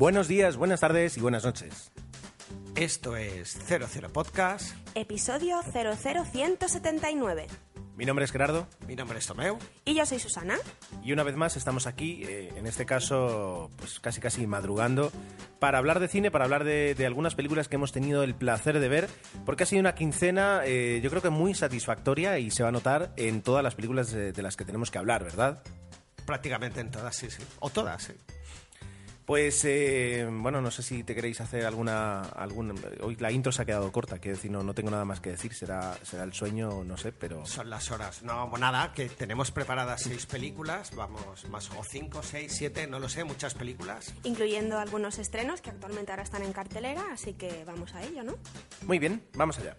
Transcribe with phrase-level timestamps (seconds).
[0.00, 1.92] Buenos días, buenas tardes y buenas noches.
[2.74, 4.74] Esto es 00 Podcast.
[4.94, 7.46] Episodio 00179.
[7.96, 9.58] Mi nombre es Gerardo Mi nombre es Tomeu.
[9.84, 10.56] Y yo soy Susana.
[11.02, 15.12] y una vez más estamos aquí, eh, en este caso, pues casi casi madrugando,
[15.58, 18.80] para hablar de cine, para hablar de, de algunas películas que hemos tenido el placer
[18.80, 19.06] de ver,
[19.44, 22.72] porque ha sido una quincena, eh, yo creo que muy satisfactoria y se va a
[22.72, 25.62] notar en todas las películas de, de las que tenemos que hablar, ¿verdad?
[26.24, 27.42] Prácticamente en todas, sí, sí.
[27.58, 28.14] O todas, sí.
[29.30, 32.74] Pues, eh, bueno, no sé si te queréis hacer alguna, alguna...
[33.00, 35.30] Hoy la intro se ha quedado corta, quiero decir, no, no tengo nada más que
[35.30, 37.46] decir, será, será el sueño, no sé, pero...
[37.46, 38.24] Son las horas.
[38.24, 43.08] No, nada, que tenemos preparadas seis películas, vamos, más o cinco, seis, siete, no lo
[43.08, 44.12] sé, muchas películas.
[44.24, 48.34] Incluyendo algunos estrenos que actualmente ahora están en cartelera, así que vamos a ello, ¿no?
[48.84, 49.76] Muy bien, vamos allá.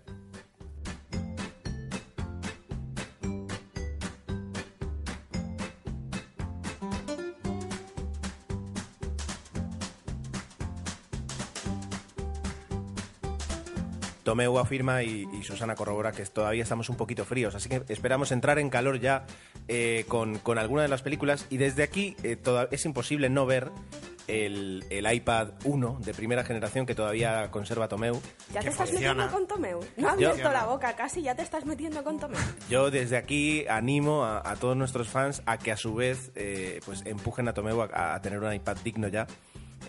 [14.23, 18.31] Tomeu afirma y, y Susana corrobora que todavía estamos un poquito fríos, así que esperamos
[18.31, 19.25] entrar en calor ya
[19.67, 23.45] eh, con, con alguna de las películas y desde aquí eh, toda- es imposible no
[23.45, 23.71] ver
[24.27, 28.21] el, el iPad 1 de primera generación que todavía conserva Tomeu.
[28.53, 29.25] ¿Ya te estás funciona.
[29.25, 29.79] metiendo con Tomeu?
[29.97, 32.39] No ha Yo- abierto la boca casi, ya te estás metiendo con Tomeu.
[32.69, 36.79] Yo desde aquí animo a, a todos nuestros fans a que a su vez eh,
[36.85, 39.25] pues empujen a Tomeu a, a tener un iPad digno ya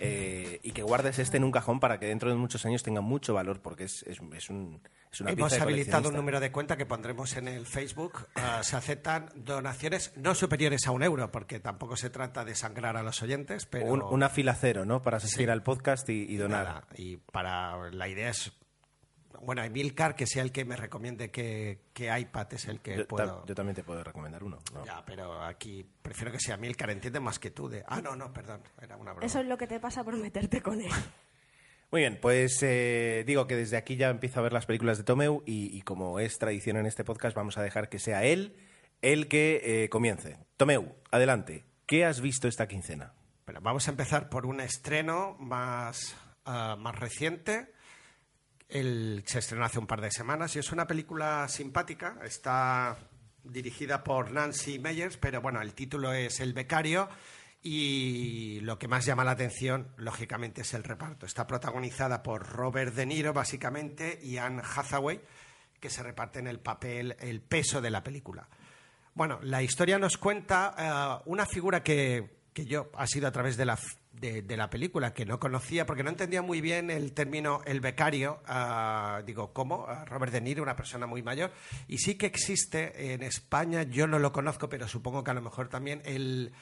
[0.00, 3.00] eh, y que guardes este en un cajón para que dentro de muchos años tenga
[3.00, 4.80] mucho valor porque es, es, es un,
[5.12, 8.26] es una Hemos pieza habilitado un número de cuenta que pondremos en el Facebook.
[8.36, 12.96] Ah, se aceptan donaciones no superiores a un euro, porque tampoco se trata de sangrar
[12.96, 13.86] a los oyentes, pero...
[13.86, 15.02] Un- una fila cero, ¿no?
[15.02, 16.64] Para asistir al podcast y, y donar.
[16.66, 18.52] Nada, y para la idea es
[19.42, 23.02] bueno Emilcar que sea el que me recomiende qué, qué iPad es el que Yo,
[23.02, 24.58] ta- puedo yo también te puedo recomendar uno.
[24.72, 24.84] ¿no?
[24.86, 28.33] ya pero aquí prefiero que sea Emilcar entiende más que tú de ah no no
[28.33, 30.90] perdón era una broma Eso es lo que te pasa por meterte con él.
[31.90, 35.05] Muy bien, pues eh, digo que desde aquí ya empiezo a ver las películas de
[35.05, 38.56] Tomeu y, y como es tradición en este podcast vamos a dejar que sea él
[39.02, 40.38] el que eh, comience.
[40.56, 41.64] Tomeu, adelante.
[41.86, 43.12] ¿Qué has visto esta quincena?
[43.44, 47.74] Pero vamos a empezar por un estreno más ah, más reciente
[48.72, 52.18] el, se estrenó hace un par de semanas y es una película simpática.
[52.24, 52.96] Está
[53.44, 57.08] dirigida por Nancy Meyers, pero bueno, el título es El becario
[57.62, 61.27] y lo que más llama la atención, lógicamente, es el reparto.
[61.27, 65.20] Está protagonizada por Robert De Niro, básicamente, y Anne Hathaway,
[65.78, 68.48] que se reparten el papel, el peso de la película.
[69.14, 73.56] Bueno, la historia nos cuenta eh, una figura que, que yo ha sido a través
[73.56, 73.78] de la,
[74.12, 78.40] de, la película, que no conocía, porque no entendía muy bien el término el becario.
[78.46, 79.86] ah, digo, ¿cómo?
[80.06, 81.50] Robert De Niro, una persona muy mayor.
[81.89, 85.42] Y sí que existe en España, yo no lo conozco, pero supongo que a lo
[85.42, 86.52] mejor también, el,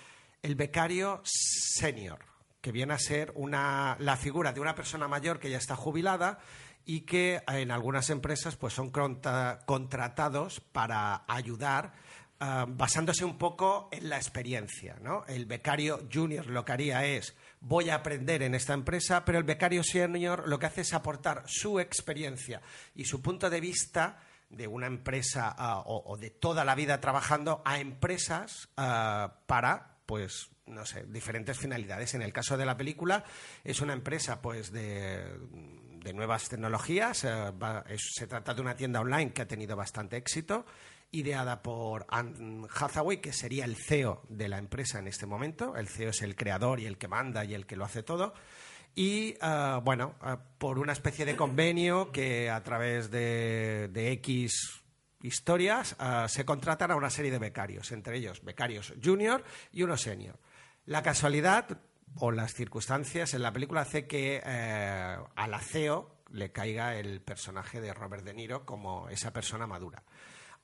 [0.43, 2.21] el becario senior,
[2.61, 6.38] que viene a ser una, la figura de una persona mayor que ya está jubilada
[6.87, 11.93] y que en algunas empresas pues son contra- contratados para ayudar
[12.41, 14.97] ah, basándose un poco en la experiencia.
[15.03, 15.25] ¿no?
[15.27, 19.44] El becario junior lo que haría es voy a aprender en esta empresa, pero el
[19.44, 22.60] becario senior lo que hace es aportar su experiencia
[22.94, 27.62] y su punto de vista de una empresa ah, o, de toda la vida trabajando
[27.65, 32.15] a empresas ah, para pues no sé, diferentes finalidades.
[32.15, 33.25] En el caso de la película,
[33.62, 35.25] es una empresa pues de,
[36.15, 37.25] nuevas tecnologías.
[37.25, 37.53] eh,
[37.99, 40.65] se trata de una tienda online que ha tenido bastante éxito,
[41.12, 45.76] ideada por Anne Hathaway, que sería el CEO de la empresa en este momento.
[45.76, 48.34] El CEO es el creador y el que manda y el que lo hace todo.
[48.94, 54.82] Y ah, bueno, ah, por una especie de convenio que a través de, de X
[55.22, 59.97] historias ah, se contratan a una serie de becarios, entre ellos becarios junior y uno
[59.97, 60.38] senior.
[60.87, 61.78] La casualidad
[62.16, 67.81] o las circunstancias en la película hace que eh, a CEO le caiga el personaje
[67.81, 70.02] de Robert De Niro como esa persona madura.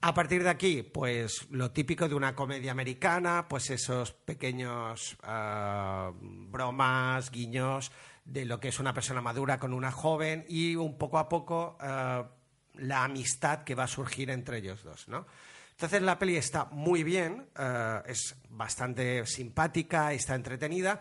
[0.06, 6.12] A partir de aquí, pues lo típico de una comedia americana, pues esos pequeños ah,
[6.20, 7.90] bromas, guiños
[8.24, 11.76] de lo que es una persona madura con una joven y un poco a poco
[11.80, 12.30] ah,
[12.74, 15.26] la amistad que va a surgir entre ellos dos, ¿no?
[15.72, 21.00] Entonces la peli está muy bien, eh, es bastante simpática, está entretenida,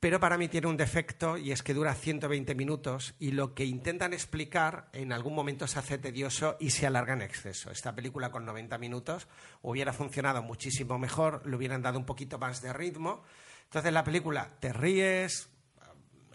[0.00, 3.64] pero para mí tiene un defecto y es que dura 120 minutos y lo que
[3.64, 7.70] intentan explicar en algún momento se hace tedioso y se alarga en exceso.
[7.70, 9.26] Esta película con 90 minutos
[9.62, 13.24] hubiera funcionado muchísimo mejor, le hubieran dado un poquito más de ritmo.
[13.64, 15.50] Entonces la película te ríes,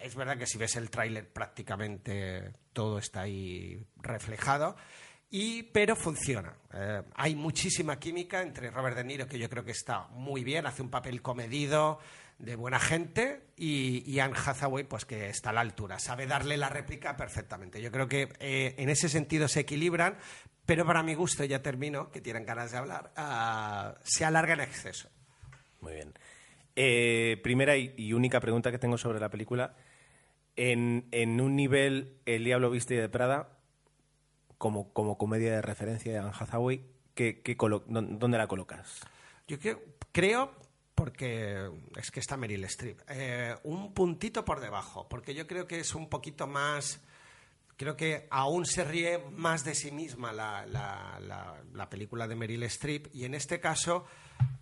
[0.04, 4.76] es verdad que si ves el tráiler prácticamente todo está ahí reflejado
[5.32, 6.54] Y, pero funciona.
[6.74, 10.68] Eh, hay muchísima química entre Robert De Niro, que yo creo que está muy bien,
[10.68, 12.00] hace un papel comedido,
[12.44, 16.58] de buena gente, y, y Anne Hathaway, pues que está a la altura, sabe darle
[16.58, 17.82] la réplica perfectamente.
[17.82, 20.18] Yo creo que eh, en ese sentido se equilibran,
[20.66, 24.60] pero para mi gusto, ya termino, que tienen ganas de hablar, ah, se alarga en
[24.60, 25.10] exceso.
[25.80, 26.14] Muy bien.
[26.76, 29.76] Eh, primera y, y única pregunta que tengo sobre la película.
[30.56, 33.58] En, en un nivel El Diablo Viste de Prada,
[34.58, 36.86] como, como comedia de referencia de Anne Hathaway,
[37.16, 37.42] ¿qué,
[37.88, 39.02] ¿dónde la colocas?
[39.48, 39.82] Yo creo,
[40.12, 40.54] creo,
[40.96, 45.80] porque es que está Meryl Streep, eh, un puntito por debajo, porque yo creo que
[45.80, 47.02] es un poquito más,
[47.78, 52.36] creo que aún se ríe más de sí misma la, la- la- la película de
[52.36, 54.06] Meryl Streep y en este caso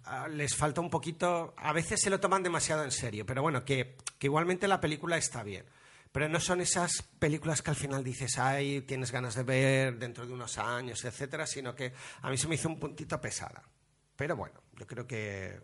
[0.05, 3.63] ah, les falta un poquito, a veces se lo toman demasiado en serio, pero bueno,
[3.65, 5.65] que, que igualmente la película está bien.
[6.13, 10.27] Pero no son esas películas que al final dices, ay, tienes ganas de ver dentro
[10.27, 13.63] de unos años, etcétera, sino que a mí se me hizo un puntito pesada.
[14.17, 15.57] Pero bueno, yo creo que,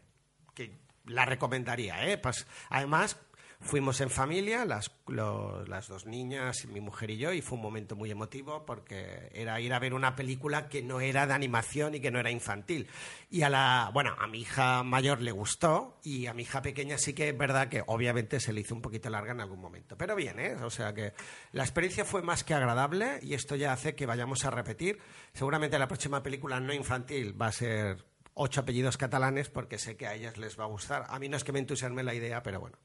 [0.57, 0.71] que
[1.05, 2.09] la recomendaría.
[2.11, 2.17] ¿eh?
[2.17, 3.15] Pues, además,
[3.59, 7.63] fuimos en familia, las, lo- las dos niñas, mi mujer y yo, y fue un
[7.63, 11.95] momento muy emotivo porque era ir a ver una película que no era de animación
[11.95, 12.87] y que no era infantil.
[13.31, 16.97] Y a la, bueno, a mi hija mayor le gustó y a mi hija pequeña
[16.97, 19.97] sí que es verdad que obviamente se le hizo un poquito larga en algún momento.
[19.97, 20.55] Pero bien, ¿eh?
[20.61, 21.13] O sea que
[21.53, 24.99] la experiencia fue más que agradable y esto ya hace que vayamos a repetir.
[25.33, 28.05] Seguramente la próxima película no infantil va a ser
[28.39, 31.05] ocho apellidos catalanes porque sé que a ellas les va a gustar.
[31.09, 32.77] A mí no es que me entusiasme la idea, pero bueno,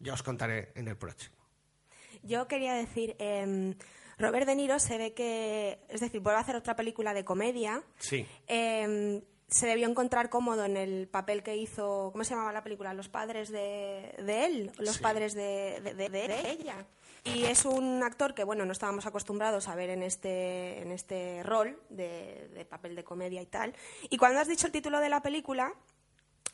[0.00, 1.36] ya os contaré en el próximo.
[2.22, 3.74] Yo quería decir, em,
[4.18, 7.82] Robert De Niro se ve que, es decir, vuelve a hacer otra película de comedia.
[7.98, 8.26] Sí.
[8.46, 12.94] Em, se debió encontrar cómodo en el papel que hizo, ¿cómo se llamaba la película?
[12.94, 15.02] Los padres de, de él, los Sí.
[15.02, 16.86] padres de- de ella.
[17.34, 21.42] Y es un actor que, bueno, no estábamos acostumbrados a ver en este, en este
[21.42, 23.74] rol de, de papel de comedia y tal.
[24.08, 25.74] Y cuando has dicho el título de la película,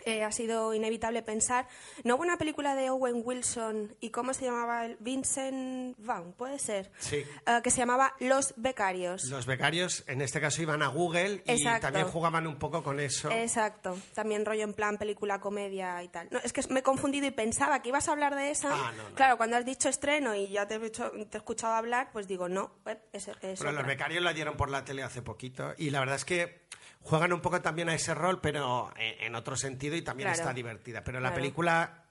[0.04, 1.68] eh, ha sido inevitable pensar,
[2.04, 4.84] ¿no hubo una película de Owen Wilson y cómo se llamaba?
[4.86, 6.90] el Vincent Vaughn, puede ser.
[6.98, 7.16] Sí.
[7.16, 9.24] Eh, que se llamaba Los Becarios.
[9.24, 11.86] Los becarios en este caso iban a Google y Exacto.
[11.86, 13.30] también jugaban un poco con eso.
[13.30, 16.28] Exacto, también rollo en plan película, comedia y tal.
[16.30, 18.70] No, es que me he confundido y pensaba que ibas a hablar de esa.
[18.72, 19.14] Ah, no, no.
[19.14, 22.48] Claro, cuando has dicho estreno y ya te he, te he escuchado hablar, pues digo,
[22.48, 25.90] no, eh, es, es Pero los becarios la dieron por la tele hace poquito y
[25.90, 26.61] la verdad es que
[27.02, 30.40] juegan un poco también a ese rol, pero en, en otro sentido y también Claro.
[30.40, 31.02] está divertida.
[31.04, 31.34] Pero la Claro.
[31.42, 32.04] película,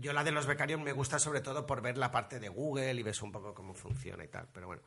[0.00, 2.92] yo la de los becarios me gusta sobre todo por ver la parte de Google
[2.94, 4.48] y ves un poco cómo funciona y tal.
[4.52, 4.82] Pero bueno.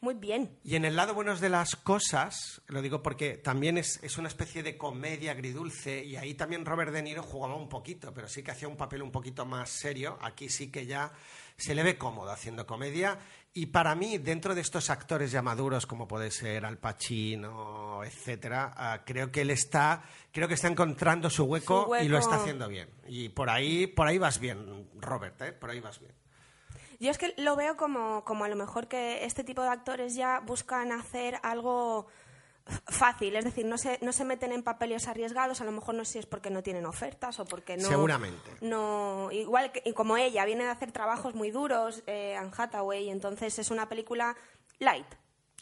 [0.00, 0.58] Muy bien.
[0.64, 4.28] Y en el lado buenos de las cosas, lo digo porque también es, es una
[4.28, 8.42] especie de comedia agridulce y ahí también Robert De Niro jugaba un poquito, pero sí
[8.42, 10.18] que hacía un papel un poquito más serio.
[10.20, 11.10] Aquí sí que ya
[11.56, 13.18] se le ve cómodo haciendo comedia.
[13.56, 18.72] Y para mí, dentro de estos actores ya maduros, como puede ser Al Pacino, etcétera,
[18.76, 20.02] ah, creo que él está,
[20.32, 22.04] creo que está encontrando su hueco, Su hueco.
[22.04, 22.88] y lo está haciendo bien.
[23.06, 25.52] Y por ahí, por ahí vas bien, Robert, ¿eh?
[25.52, 26.10] por ahí vas bien.
[26.98, 30.16] Yo es que lo veo como, como a lo mejor que este tipo de actores
[30.16, 32.08] ya buscan hacer algo
[32.86, 36.04] fácil, es decir, no se, no se meten en papeles arriesgados, a lo mejor no
[36.04, 37.88] sé si es porque no tienen ofertas o porque no...
[37.88, 38.52] Seguramente.
[38.62, 43.10] No, igual que y como ella, viene de hacer trabajos muy duros, eh, Anne Hathaway,
[43.10, 44.36] entonces es una película
[44.78, 45.06] light.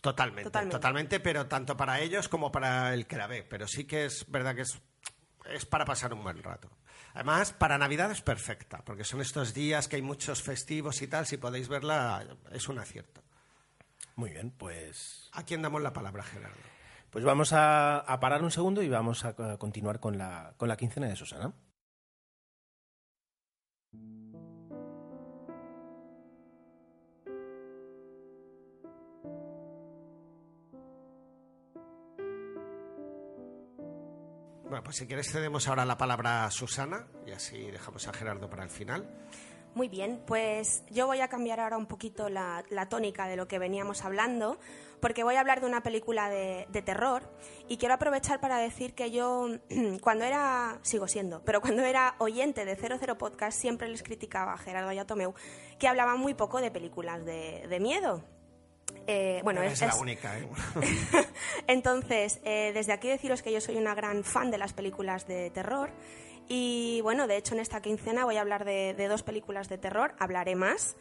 [0.00, 0.76] Totalmente, Totalmente.
[0.76, 3.44] totalmente, pero tanto para ellos como para el que la ve.
[3.44, 4.80] Pero sí que es verdad que es,
[5.48, 6.68] es para pasar un buen rato.
[7.14, 11.26] Además, para Navidad es perfecta, porque son estos días que hay muchos festivos y tal.
[11.26, 13.22] Si podéis verla, es un acierto.
[14.16, 16.58] Muy bien, pues, ¿A quién damos la palabra, Gerardo?
[17.12, 20.78] Pues vamos a, parar un segundo y vamos a, a continuar con la, con la
[20.78, 21.52] quincena de Susana.
[34.64, 38.48] Bueno, pues si quieres cedemos ahora la palabra a Susana y así dejamos a Gerardo
[38.48, 39.06] para el final.
[39.74, 43.48] Muy bien, pues yo voy a cambiar ahora un poquito la, la tónica de lo
[43.48, 44.58] que veníamos hablando,
[45.00, 47.22] porque voy a hablar de una película de, de terror
[47.68, 49.48] y quiero aprovechar para decir que yo,
[50.02, 54.58] cuando era, sigo siendo, pero cuando era oyente de 00 Podcast, siempre les criticaba a
[54.58, 55.34] Gerardo y a Tomeu
[55.78, 58.22] que hablaban muy poco de películas de, de miedo.
[59.06, 60.46] Eh, bueno, es, es, la única, ¿eh?
[61.66, 65.50] entonces, eh, desde aquí deciros que yo soy una gran fan de las películas de
[65.50, 65.90] terror.
[66.54, 70.14] Y bueno, de hecho en esta quincena voy a hablar de, dos películas de terror,
[70.18, 70.98] hablaré más.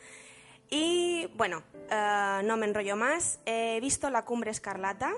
[0.69, 3.41] Y bueno, eh, no me enrollo más.
[3.45, 5.11] He visto La Cumbre Escarlata.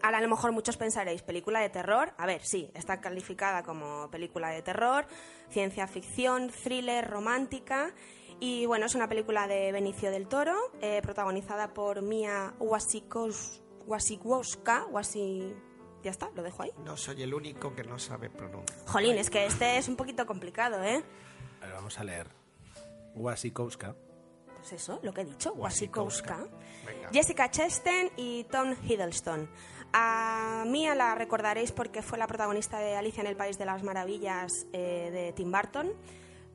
[0.00, 2.14] Ahora a lo mejor muchos pensaréis, película de terror.
[2.16, 5.06] A ver, sí, está calificada como película de terror,
[5.50, 7.92] ciencia ficción, thriller, romántica.
[8.40, 13.62] Y bueno, es una película de Benicio del Toro, eh, protagonizada por Mia Wasikowska.
[13.86, 15.54] Wasikowska, Wasi...
[16.04, 16.70] Ya está, lo dejo ahí.
[16.84, 18.78] No soy el único que no sabe pronunciar.
[18.86, 21.02] Jolín, es que este es un poquito complicado, ¿eh?
[21.62, 22.28] A ver, vamos a leer.
[23.14, 23.96] Wasikowska.
[24.56, 26.46] Pues eso, lo que he dicho, Wasikowska.
[27.12, 29.48] Jessica Chastain y Tom Hiddleston.
[29.94, 33.82] A Mia la recordaréis porque fue la protagonista de Alicia en el País de las
[33.82, 35.92] Maravillas eh, de Tim Burton.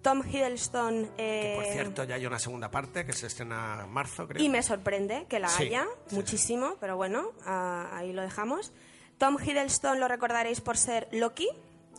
[0.01, 1.12] Tom Hiddleston...
[1.18, 4.44] Que, por eh, cierto, ya hay una segunda parte que se estrena en marzo, creo.
[4.44, 8.72] Y me sorprende que la Sí, haya sí, muchísimo, pero bueno, ah, ahí lo dejamos.
[9.20, 11.48] Tom Hiddleston lo recordaréis por ser Loki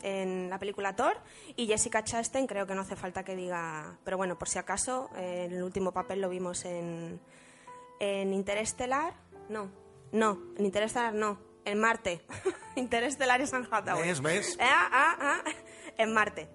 [0.02, 1.18] en la película Thor
[1.54, 5.10] y Jessica Chastain creo que no hace falta que diga, pero bueno, por si acaso,
[5.16, 7.20] eh, en el último papel lo vimos en,
[8.00, 9.14] en Interestelar,
[9.50, 9.70] no,
[10.12, 12.22] no, en Interestelar no, en Marte.
[12.76, 14.08] Interestelar es San Hathaway.
[14.08, 14.58] ¿Ves, ves?
[14.58, 15.50] Ah, ah, ah,
[15.98, 16.48] en Marte.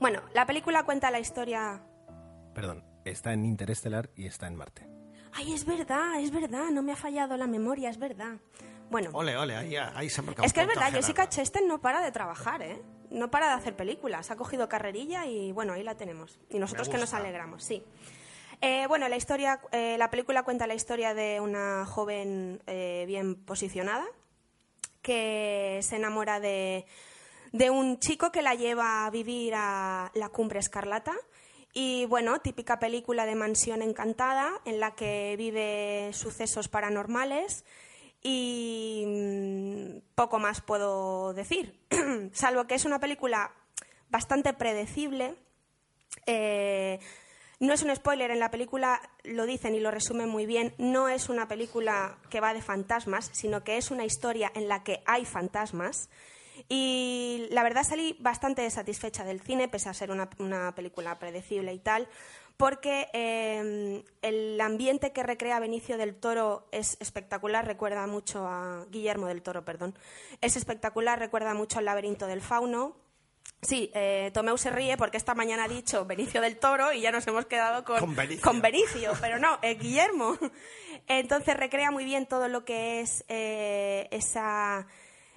[0.00, 1.80] Bueno, la película cuenta la historia
[2.54, 4.86] Perdón, está en Interestelar y está en Marte.
[5.32, 8.38] Ay, es verdad, es verdad, no me ha fallado la memoria, es verdad.
[8.90, 10.92] Bueno, Ole, ole, ahí, ahí se ha marcado es que es verdad.
[10.92, 12.80] Jessica Chastain no para de trabajar, ¿eh?
[13.10, 14.30] No para de hacer películas.
[14.30, 16.38] Ha cogido carrerilla y bueno, ahí la tenemos.
[16.50, 17.82] Y nosotros que nos alegramos, sí.
[18.60, 23.34] Eh, bueno, la historia, eh, la película cuenta la historia de una joven eh, bien
[23.34, 24.04] posicionada
[25.02, 26.86] que se enamora de,
[27.52, 31.12] de un chico que la lleva a vivir a la cumbre escarlata.
[31.74, 37.64] Y bueno, típica película de mansión encantada en la que vive sucesos paranormales
[38.26, 41.78] y mm, poco más puedo decir,
[42.32, 43.52] salvo que es una película
[44.08, 45.36] bastante predecible.
[46.26, 46.98] Eh,
[47.60, 51.08] no es un spoiler, en la película lo dicen y lo resumen muy bien, no
[51.08, 55.02] es una película que va de fantasmas, sino que es una historia en la que
[55.06, 56.08] hay fantasmas.
[56.68, 61.74] Y la verdad salí bastante satisfecha del cine, pese a ser una, una película predecible
[61.74, 62.08] y tal,
[62.56, 69.26] porque eh, el ambiente que recrea Benicio del Toro es espectacular, recuerda mucho a Guillermo
[69.26, 69.98] del Toro, perdón,
[70.40, 72.96] es espectacular, recuerda mucho al laberinto del fauno,
[73.62, 77.10] Sí, eh, Tomeu se ríe porque esta mañana ha dicho Benicio del Toro y ya
[77.10, 78.42] nos hemos quedado con, Con Benicio.
[78.42, 80.36] con Benicio, pero no, es Guillermo.
[81.08, 84.86] Entonces recrea muy bien todo lo que es eh, esa,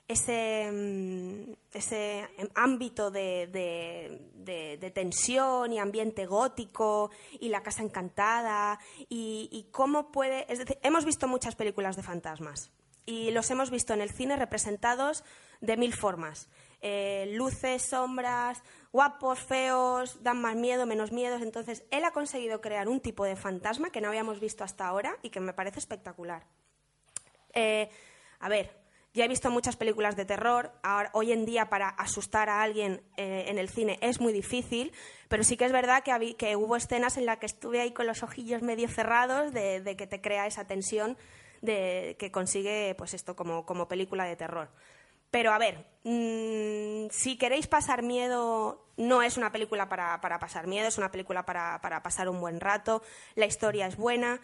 [0.08, 8.80] ese, mm, ese ámbito de, de- de- tensión y ambiente gótico y la casa encantada
[9.10, 10.52] y, y cómo puede...
[10.52, 12.72] Es decir, hemos visto muchas películas de fantasmas
[13.06, 15.24] y los hemos visto en el cine representados
[15.62, 16.50] de mil formas.
[16.82, 21.42] Eh, luces, sombras, guapos, feos, dan más miedo, menos miedos.
[21.42, 25.18] Entonces, él ha conseguido crear un tipo de fantasma que no habíamos visto hasta ahora
[25.22, 26.46] y que me parece espectacular.
[27.54, 27.90] Eh,
[28.40, 28.87] a ver,
[29.18, 30.72] ya he visto muchas películas de terror.
[30.84, 34.94] Ahora, hoy en día, para asustar a alguien eh, en el cine es muy difícil,
[35.28, 38.22] pero sí que es verdad que, hubo escenas en las que estuve ahí con los
[38.22, 41.18] ojillos medio cerrados de, que te crea esa tensión
[41.62, 44.70] de, que consigue pues esto como, película de terror.
[45.32, 50.88] Pero a ver, mm, si queréis pasar miedo, no es una película para, pasar miedo,
[50.88, 53.02] es una película para pasar un buen rato.
[53.34, 54.40] La historia es buena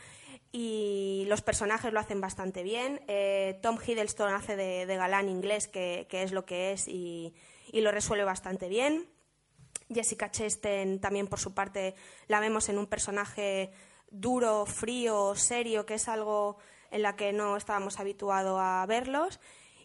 [0.55, 3.01] y los personajes lo hacen bastante bien.
[3.07, 7.33] Eh, Tom Hiddleston hace de, galán inglés, que, que es lo que es, y,
[7.71, 9.09] y lo resuelve bastante bien.
[9.91, 11.95] Jessica Chastain también por su parte
[12.27, 13.73] la vemos en un personaje
[14.11, 16.57] duro, frío, serio, que es algo
[16.91, 19.39] en la que no estábamos habituados a verlos.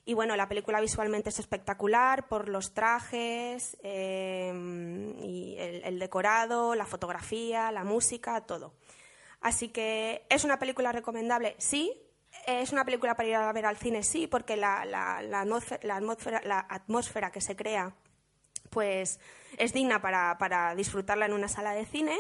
[0.05, 4.51] Y bueno, la película visualmente es espectacular por los trajes, eh,
[5.85, 8.75] el decorado, la fotografía, la música, todo.
[9.40, 11.92] Así que es una película recomendable, sí.
[12.47, 16.66] Es una película para ir a ver al cine, sí, porque la, la- atmósfera, la
[16.68, 17.95] atmósfera- que se crea
[18.71, 19.18] pues
[19.57, 20.37] es digna para,
[20.75, 22.16] disfrutarla en una sala de cine.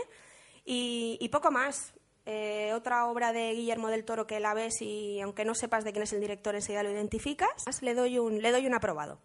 [0.64, 1.92] Y, poco más.
[2.30, 5.92] Eh, otra obra de Guillermo del Toro que la ves y aunque no sepas de
[5.92, 9.18] quién es el director enseguida lo identificas, le doy un, le doy un aprobado.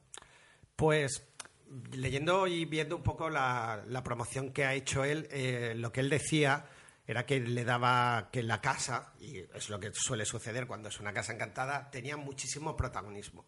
[0.78, 1.28] Pues
[1.92, 6.00] leyendo y viendo un poco la, la promoción que ha hecho él, eh, lo que
[6.00, 6.66] él decía
[7.06, 11.00] era que le daba que la casa, y es lo que suele suceder cuando es
[11.00, 13.46] una casa encantada, tenía muchísimo protagonismo.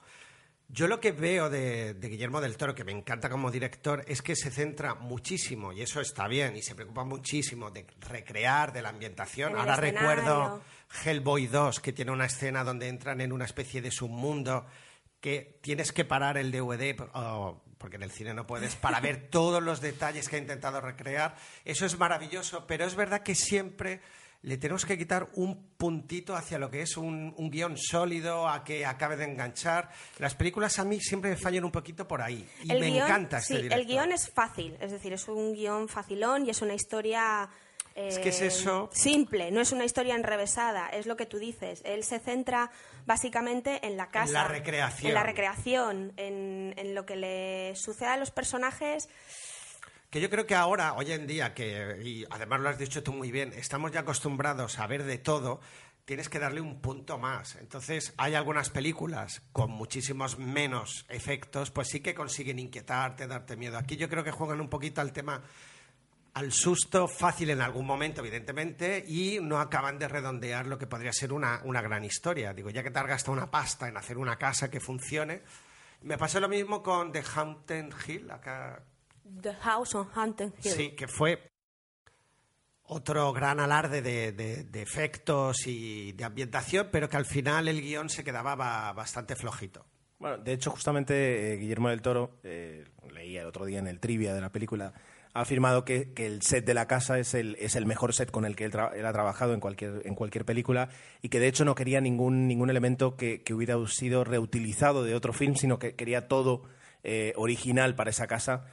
[0.67, 4.21] Yo lo que veo de, de Guillermo del Toro, que me encanta como director, es
[4.23, 8.81] que se centra muchísimo, y eso está bien, y se preocupa muchísimo de recrear, de
[8.81, 9.55] la ambientación.
[9.55, 9.99] Ahora escenario.
[10.09, 10.61] recuerdo
[11.05, 14.65] Hellboy 2, que tiene una escena donde entran en una especie de submundo
[15.21, 19.27] que tienes que parar el DVD, o- porque en el cine no puedes, para ver
[19.29, 21.35] todos los detalles que ha intentado recrear.
[21.63, 24.01] Eso es maravilloso, pero es verdad que siempre
[24.41, 28.63] le tenemos que quitar un puntito hacia lo que es un, un guion sólido, a
[28.63, 29.89] que acabe de enganchar.
[30.19, 32.47] Las películas a mí siempre me fallan un poquito por ahí.
[32.63, 33.79] Y El me guión- encanta este sí, director.
[33.79, 37.49] el guion es fácil, es decir, es un guion facilón y es una historia
[37.95, 38.89] Es que es eh, eso.
[38.91, 41.81] simple, no es una historia enrevesada, es lo que tú dices.
[41.85, 42.69] Él se centra
[43.05, 45.09] básicamente en la casa, la recreación.
[45.09, 49.07] en la recreación, en, en lo que le sucede a los personajes.
[50.09, 53.13] Que yo creo que ahora, hoy en día, que y además lo has dicho tú
[53.13, 55.61] muy bien, estamos ya acostumbrados a ver de todo,
[56.05, 57.55] tienes que darle un punto más.
[57.55, 63.77] Entonces, hay algunas películas con muchísimos menos efectos, pues sí que consiguen inquietarte, darte miedo.
[63.77, 65.43] Aquí yo creo que juegan un poquito al tema
[66.35, 71.11] al susto fácil en algún momento, evidentemente, y no acaban de redondear lo que podría
[71.11, 72.53] ser una, una gran historia.
[72.53, 75.41] Digo, ya que te has gastado una pasta en hacer una casa que funcione.
[76.01, 78.83] Me pasó lo mismo con The Haunted Hill, acá
[79.41, 80.71] The House on Haunted Hill.
[80.71, 81.47] Sí, que fue
[82.83, 87.81] otro gran alarde de, de- de efectos y de ambientación, pero que al final el
[87.81, 89.85] guion se quedaba ba- bastante flojito.
[90.19, 93.99] Bueno, de hecho, justamente eh, Guillermo del Toro, eh, leía el otro día en el
[93.99, 94.93] trivia de la película,
[95.35, 98.45] ha afirmado que, el set de la casa es el, es el mejor set con
[98.45, 100.87] el que él, ha trabajado en cualquier, en cualquier película
[101.21, 105.13] y que de hecho no quería ningún, ningún elemento que, que hubiera sido reutilizado de
[105.13, 106.63] otro film, sino que quería todo
[107.03, 108.65] eh, original para esa casa.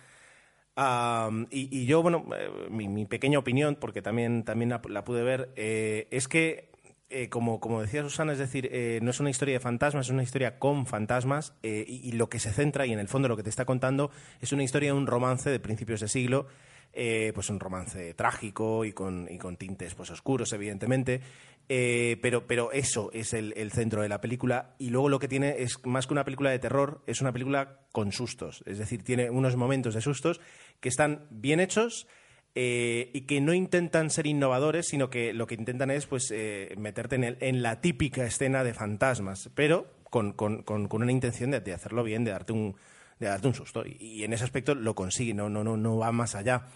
[1.51, 6.07] Y, yo, bueno, eh, mi, pequeña opinión, porque también, también la, la pude ver, eh,
[6.13, 6.71] es que,
[7.13, 10.23] eh, como, decía Susana, es decir, eh, no es una historia de fantasmas, es una
[10.23, 13.43] historia con fantasmas, eh, y, lo que se centra, y en el fondo lo que
[13.43, 16.47] te está contando, es una historia de un romance de principios de siglo,
[16.93, 21.23] pues un romance trágico y con, y con tintes pues oscuros, evidentemente.
[21.67, 24.75] Pero, pero eso es el, el centro de la película.
[24.79, 27.79] Y luego lo que tiene es más que una película de terror, es una película
[27.93, 28.63] con sustos.
[28.67, 30.41] Es decir, tiene unos momentos de sustos
[30.81, 32.07] que están bien hechos.
[32.55, 36.75] Eh, y que no intentan ser innovadores, sino que lo que intentan es pues eh,
[36.77, 41.13] meterte en, el- en la típica escena de fantasmas, pero con, con- con- con una
[41.13, 42.77] intención de, de hacerlo bien, de darte un,
[43.19, 43.85] de darte un susto.
[43.87, 46.67] Y, y en ese aspecto lo consigue, no, no, no, no va más allá.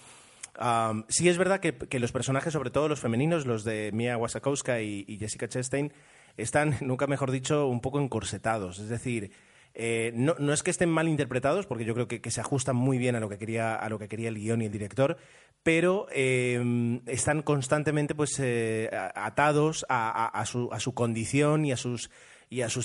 [0.58, 4.16] Am, sí es verdad que, que los personajes, sobre todo los femeninos, los de Mia
[4.16, 5.92] Wasikowska y, y Jessica Chastain,
[6.38, 8.78] están, nunca mejor dicho, un poco encorsetados.
[8.78, 9.30] Es decir,
[9.74, 12.76] eh, no, no es que estén mal interpretados, porque yo creo que, que se ajustan
[12.76, 15.18] muy bien a lo que quería, a lo que quería el guion y el director,
[15.66, 22.08] pero eh, están constantemente pues, eh, atados a, su, condición y a sus,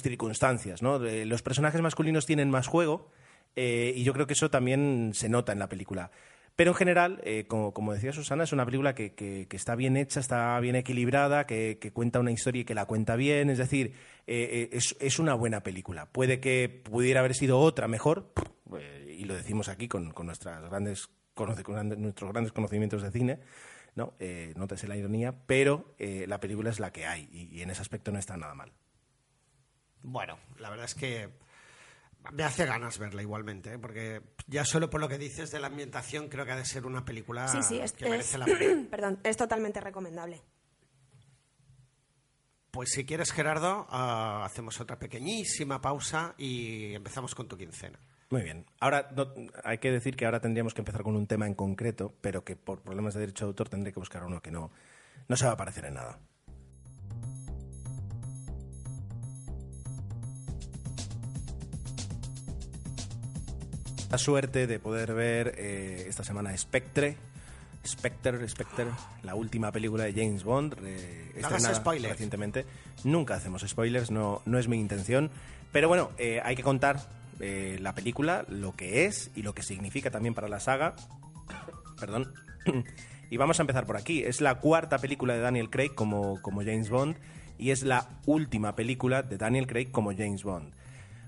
[0.01, 0.79] circunstancias.
[0.81, 3.11] Eh, Los personajes masculinos tienen más juego
[3.55, 6.09] eh, y yo creo que eso también se nota en la película.
[6.55, 10.75] Pero en general, como, decía Susana, es una película que, está bien hecha, está bien
[10.75, 13.51] equilibrada, que, cuenta una historia y que la cuenta bien.
[13.51, 13.93] Es decir,
[14.25, 16.07] es, una buena película.
[16.07, 18.33] Puede que pudiera haber sido otra mejor,
[19.07, 23.39] y lo decimos aquí con nuestras grandes, conoce- con grandes- nuestros grandes conocimientos de cine.
[23.93, 24.13] ¿no?
[24.19, 27.71] Eh, nótese la ironía, pero eh, la película es la que hay y, y en
[27.71, 28.71] ese aspecto no está nada mal.
[30.01, 31.29] Bueno, la verdad es que
[32.31, 33.77] me hace ganas verla igualmente, ¿eh?
[33.79, 36.85] porque ya solo por lo que dices de la ambientación creo que ha de ser
[36.85, 38.87] una película Sí, sí, es, que merece es- la pena.
[38.89, 40.41] perdón, es totalmente recomendable.
[42.71, 47.99] Pues si quieres, Gerardo, ah, hacemos otra pequeñísima pausa y empezamos con tu quincena.
[48.31, 48.65] Muy bien.
[48.79, 49.27] Ahora no-
[49.63, 52.55] hay que decir que ahora tendríamos que empezar con un tema en concreto, pero que
[52.55, 54.71] por problemas de derecho de autor tendré que buscar uno que no,
[55.27, 56.17] no se va a parecer en nada.
[64.09, 67.15] La suerte de poder ver eh, esta semana Spectre.
[67.85, 68.85] Spectre, Spectre,
[69.23, 72.11] la última película de James Bond, eh, estrenada spoilers.
[72.11, 72.65] recientemente.
[73.05, 75.31] Nunca hacemos spoilers, no, no es mi intención.
[75.71, 76.99] Pero bueno, eh, hay que contar
[77.41, 80.95] eh, la película, lo que es y lo que significa también para la saga.
[81.99, 82.33] Perdón.
[83.29, 84.23] y vamos a empezar por aquí.
[84.23, 87.17] Es la cuarta película de Daniel Craig como, como James Bond
[87.57, 90.73] y es la última película de Daniel Craig como James Bond.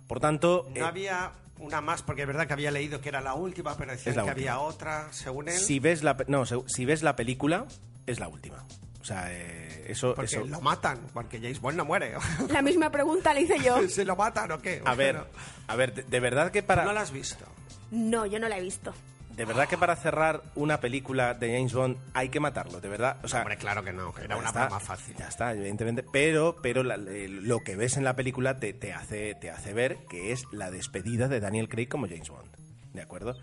[0.07, 3.21] Por tanto, No eh, había una más, porque es verdad que había leído que era
[3.21, 4.31] la última, pero decían que última.
[4.33, 5.53] había otra, según él.
[5.53, 7.65] si ves la no, si ves la película
[8.05, 8.65] es la última.
[9.03, 12.13] O sea, eh, eso, porque eso lo matan, porque James Bond no muere.
[12.49, 13.87] La misma pregunta la hice yo.
[13.89, 14.81] ¿Se lo matan o qué?
[14.83, 15.21] a ver,
[15.67, 17.45] a ver, de, de verdad que para no la has visto.
[17.91, 18.93] No, yo no la he visto.
[19.35, 23.17] de verdad que para cerrar una película de James Bond hay que matarlo, de verdad.
[23.23, 25.15] O sea, Hombre, claro que no, era Ya una está, broma fácil.
[25.19, 26.03] Ya está, evidentemente.
[26.09, 29.73] Pero, pero la- eh, lo que ves en la película te, te hace, te hace
[29.73, 32.49] ver que es la despedida de Daniel Craig como James Bond.
[32.93, 33.35] ¿De acuerdo?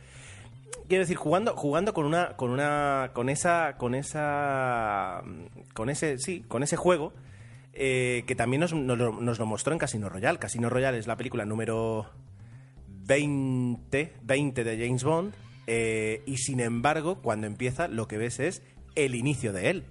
[0.88, 5.22] Quiero decir, jugando, jugando con una, con una, con esa, con esa,
[5.74, 7.12] con ese, sí, con ese juego
[7.72, 10.38] eh, que también nos, nos nos lo mostró en Casino Royale.
[10.38, 12.10] Casino Royale es la película número
[12.88, 15.34] 20, 20 de James Bond
[15.66, 18.62] eh, y sin embargo cuando empieza lo que ves es
[18.94, 19.84] el inicio de él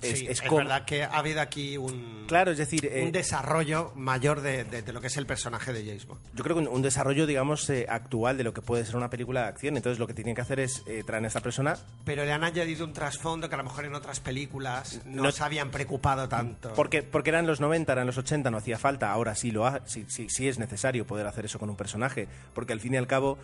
[0.00, 3.92] Es, es, es verdad que ha habido aquí un, Claro, es decir, eh, un desarrollo
[3.96, 6.20] mayor de, de- de lo que es el personaje de James Bond.
[6.34, 9.10] yo creo que un, un desarrollo, digamos, eh, actual de lo que puede ser una
[9.10, 9.76] película de acción.
[9.76, 11.76] Entonces, lo que tienen que hacer es eh, traer a esta persona.
[12.04, 15.30] Pero le han añadido un trasfondo que a lo mejor en otras películas no, No-
[15.32, 16.72] se habían preocupado tanto.
[16.74, 19.10] Porque, porque eran los 90, eran los 80, no hacía falta.
[19.10, 22.28] Ahora sí lo ha, sí, sí, sí es necesario poder hacer eso con un personaje.
[22.54, 23.36] Porque al fin y al cabo,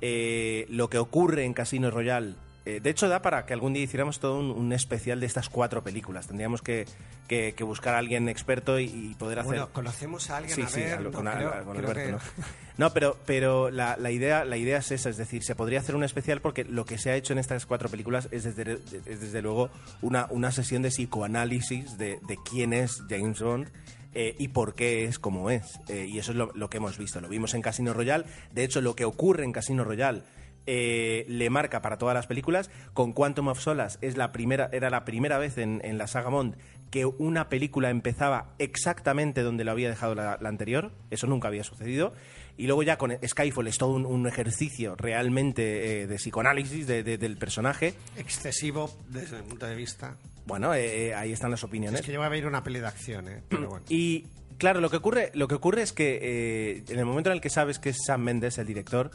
[0.00, 2.34] eh, lo que ocurre en Casino Royale.
[2.66, 5.48] Eh, de hecho, da para que algún día hiciéramos todo un, un especial de estas
[5.48, 6.26] cuatro películas.
[6.26, 6.86] Tendríamos que,
[7.28, 9.50] que- que buscar a alguien experto y, y poder hacer.
[9.52, 11.90] Bueno, conocemos a alguien Sí, a sí, ver, no, con, a- creo- a- con creo
[11.90, 12.44] Alberto, que- ¿no?
[12.78, 15.94] No, pero, pero la, la idea, la idea es esa, es decir, se podría hacer
[15.94, 19.20] un especial porque lo que se ha hecho en estas cuatro películas es desde, es
[19.20, 19.68] desde luego
[20.00, 23.68] una, una sesión de psicoanálisis de, de quién es James Bond
[24.14, 25.78] eh, y por qué es como es.
[25.88, 27.20] Eh, y eso es lo, lo que hemos visto.
[27.20, 28.24] Lo vimos en Casino Royale.
[28.52, 30.22] De hecho, lo que ocurre en Casino Royale
[30.66, 32.70] eh, le marca para todas las películas.
[32.94, 36.28] Con Quantum of Solace es la primera, era la primera vez en, en la saga
[36.30, 36.56] Bond
[36.90, 40.90] que una película empezaba exactamente donde lo había dejado la, la anterior.
[41.12, 42.12] Eso nunca había sucedido.
[42.56, 47.04] Y luego ya con Skyfall es todo un, un ejercicio realmente eh, de psicoanálisis de-
[47.04, 47.94] de- del personaje.
[48.16, 50.16] excesivo desde mi punto de vista.
[50.46, 52.00] Bueno, eh, ahí están las opiniones.
[52.00, 53.42] Es que yo voy a ver una peli de acción, ¿eh?
[53.48, 53.84] Pero bueno.
[53.88, 54.26] Y
[54.58, 57.50] claro, lo que ocurre, lo que ocurre es que en el momento en el que
[57.50, 59.12] sabes que es Sam Mendes el director,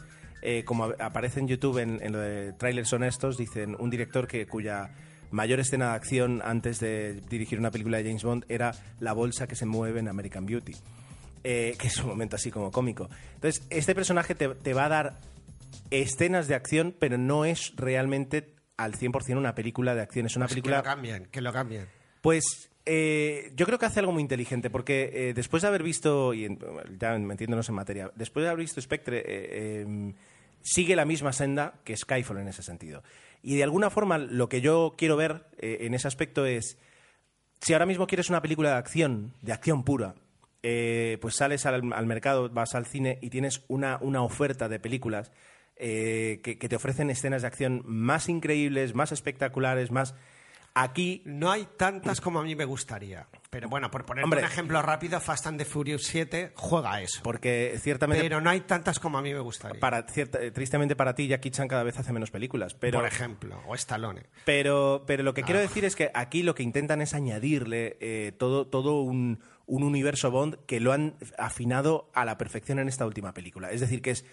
[0.48, 4.46] eh, como aparece en YouTube en, en lo de trailers honestos, dicen un director que
[4.46, 4.90] cuya
[5.32, 9.48] mayor escena de acción antes de dirigir una película de James Bond era la bolsa
[9.48, 10.72] que se mueve en American Beauty.
[11.48, 13.08] eh, que es un momento así como cómico.
[13.34, 15.18] Entonces, este personaje te, te va a dar
[15.90, 20.26] escenas de acción, pero no es realmente al 100% una película de acción.
[20.26, 20.76] Es una Pues película...
[20.82, 21.86] Que lo cambien, que lo cambien.
[22.20, 26.34] Pues eh, yo creo que hace algo muy inteligente, porque eh, después de haber visto,
[26.34, 26.58] y en-
[26.98, 30.14] ya metiéndonos en materia, después de haber visto Spectre, eh,
[30.66, 33.02] sigue la misma senda que Skyfall en ese sentido.
[33.40, 36.78] Y de alguna forma lo que yo quiero ver eh, en ese aspecto es,
[37.60, 40.16] si ahora mismo quieres una película de acción, de acción pura,
[40.64, 45.30] eh, pues sales al, mercado, vas al cine y tienes una, una oferta de películas
[45.76, 50.14] eh, que te ofrecen escenas de acción más increíbles, más espectaculares, más...
[50.78, 53.26] Aquí No hay tantas como a mí me gustaría.
[53.48, 54.40] Pero bueno, por poner Hombre.
[54.40, 57.20] un ejemplo rápido, Fast and the Furious 7 juega eso.
[57.22, 59.80] Porque ciertamente, Pero no hay tantas como a mí me gustaría.
[59.80, 62.74] para, cierta- eh, tristemente para ti, Jackie Chan cada vez hace menos películas.
[62.74, 64.24] Pero, por ejemplo, o Stallone.
[64.44, 65.62] pero, pero lo que quiero Ah.
[65.62, 70.30] decir es que aquí lo que intentan es añadirle eh, todo, todo un, un universo
[70.30, 73.70] Bond que lo han afinado a la perfección en esta última película.
[73.70, 74.26] Es decir, que es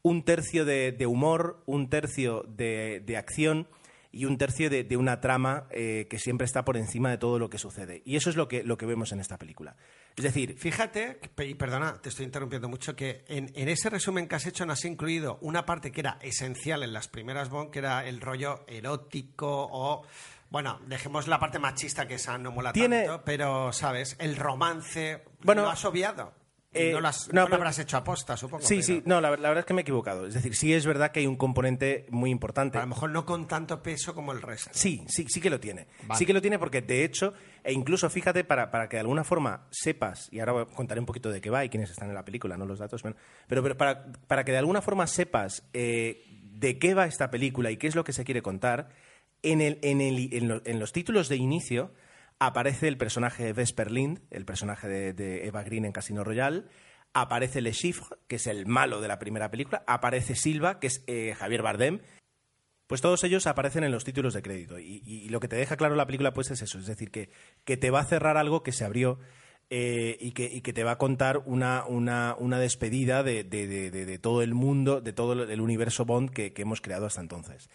[0.00, 3.68] un tercio de, de humor, un tercio de, de acción
[4.12, 7.38] y un tercio de, de una trama eh, que siempre está por encima de todo
[7.38, 8.02] lo que sucede.
[8.04, 9.76] Y eso es lo que, lo que vemos en esta película.
[10.16, 14.34] Es decir, Fíjate, y perdona, te estoy interrumpiendo mucho, que en, en ese resumen que
[14.34, 17.78] has hecho no has incluido una parte que era esencial en las primeras Bond, que
[17.78, 20.02] era el rollo erótico o...
[20.50, 24.16] Bueno, dejemos la parte machista que esa no mola Tiene- tanto, pero, ¿sabes?
[24.18, 26.32] El romance Bueno, lo has obviado.
[26.72, 28.62] Eh, no lo, has- no, no lo habrás hecho aposta, supongo.
[28.64, 30.26] Sí, pero sí, no, la, la verdad es que me he equivocado.
[30.26, 32.78] Es decir, sí es verdad que hay un componente muy importante.
[32.78, 34.70] A lo mejor no con tanto peso como el resto.
[34.72, 35.88] Sí, sí, sí que lo tiene.
[36.04, 36.18] Vale.
[36.18, 39.24] Sí que lo tiene porque, de hecho, e incluso fíjate, para, para que de alguna
[39.24, 42.24] forma sepas, y ahora contaré un poquito de qué va y quiénes están en la
[42.24, 46.78] película, no los datos, pero, pero para, para que de alguna forma sepas eh, de
[46.78, 48.90] qué va esta película y qué es lo que se quiere contar,
[49.42, 51.90] en, el, en, el, en, lo- en los títulos de inicio
[52.40, 56.64] aparece el personaje de Vesper Lind, el personaje de, Eva Green en Casino Royale,
[57.12, 61.04] aparece Le Chiffre, que es el malo de la primera película, aparece Silva, que es
[61.06, 62.00] eh, Javier Bardem,
[62.86, 64.78] pues todos ellos aparecen en los títulos de crédito.
[64.80, 66.78] Y, lo que te deja claro la película, pues es eso.
[66.78, 67.30] Es decir, que,
[67.64, 69.20] que te va a cerrar algo que se abrió
[69.68, 74.18] eh, y, que, y que te va a contar una, una, una despedida de, de-
[74.18, 77.70] todo el mundo, de todo el universo Bond que, que hemos creado hasta entonces.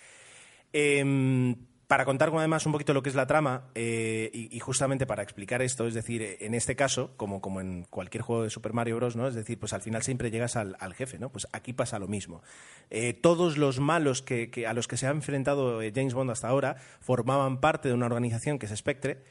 [0.73, 1.56] Em,
[1.88, 5.62] para contar además un poquito lo que es la trama eh, y, justamente para explicar
[5.62, 9.15] esto, es decir, en este caso, como, como en cualquier juego de Super Mario Bros.,
[9.15, 9.28] ¿no?
[9.28, 11.30] Es decir, pues al final siempre llegas al, jefe, ¿no?
[11.30, 12.41] Pues aquí pasa lo mismo.
[12.89, 16.48] Eh, todos los malos que, a los que se ha enfrentado eh, James Bond hasta
[16.48, 19.24] ahora formaban parte de una organización que es Spectre,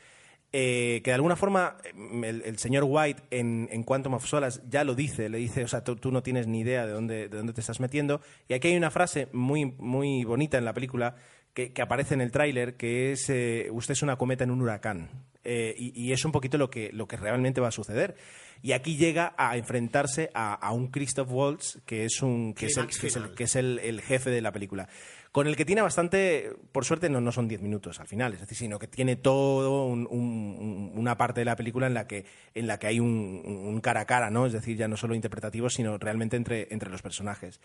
[0.52, 4.84] que de alguna forma em, el, el señor White en, en Quantum of Solace ya
[4.84, 7.36] lo dice, le dice, o sea, tú, tú no tienes ni idea de dónde, de
[7.36, 8.20] dónde te estás metiendo.
[8.46, 11.16] Y aquí hay una frase muy, muy bonita en la película
[11.54, 14.60] que, que aparece en el tráiler, que es, eh, usted es una cometa en un
[14.60, 15.08] huracán.
[15.46, 18.16] Eh, y, y es un poquito lo que, lo que realmente va a suceder.
[18.62, 22.76] Y aquí llega a enfrentarse a, a un Christoph Waltz, que es, un, que es,
[22.78, 24.88] el, que es el- que es el, el jefe de la película.
[25.32, 28.40] Con el que tiene bastante, por suerte no, no son 10 minutos al final, es
[28.40, 32.06] decir, sino que tiene todo un- un- un- una parte de la película en la
[32.06, 34.46] que, en la que hay un, un cara a cara, ¿no?
[34.46, 37.60] Es decir, ya no solo interpretativo, sino realmente entre, entre los personajes.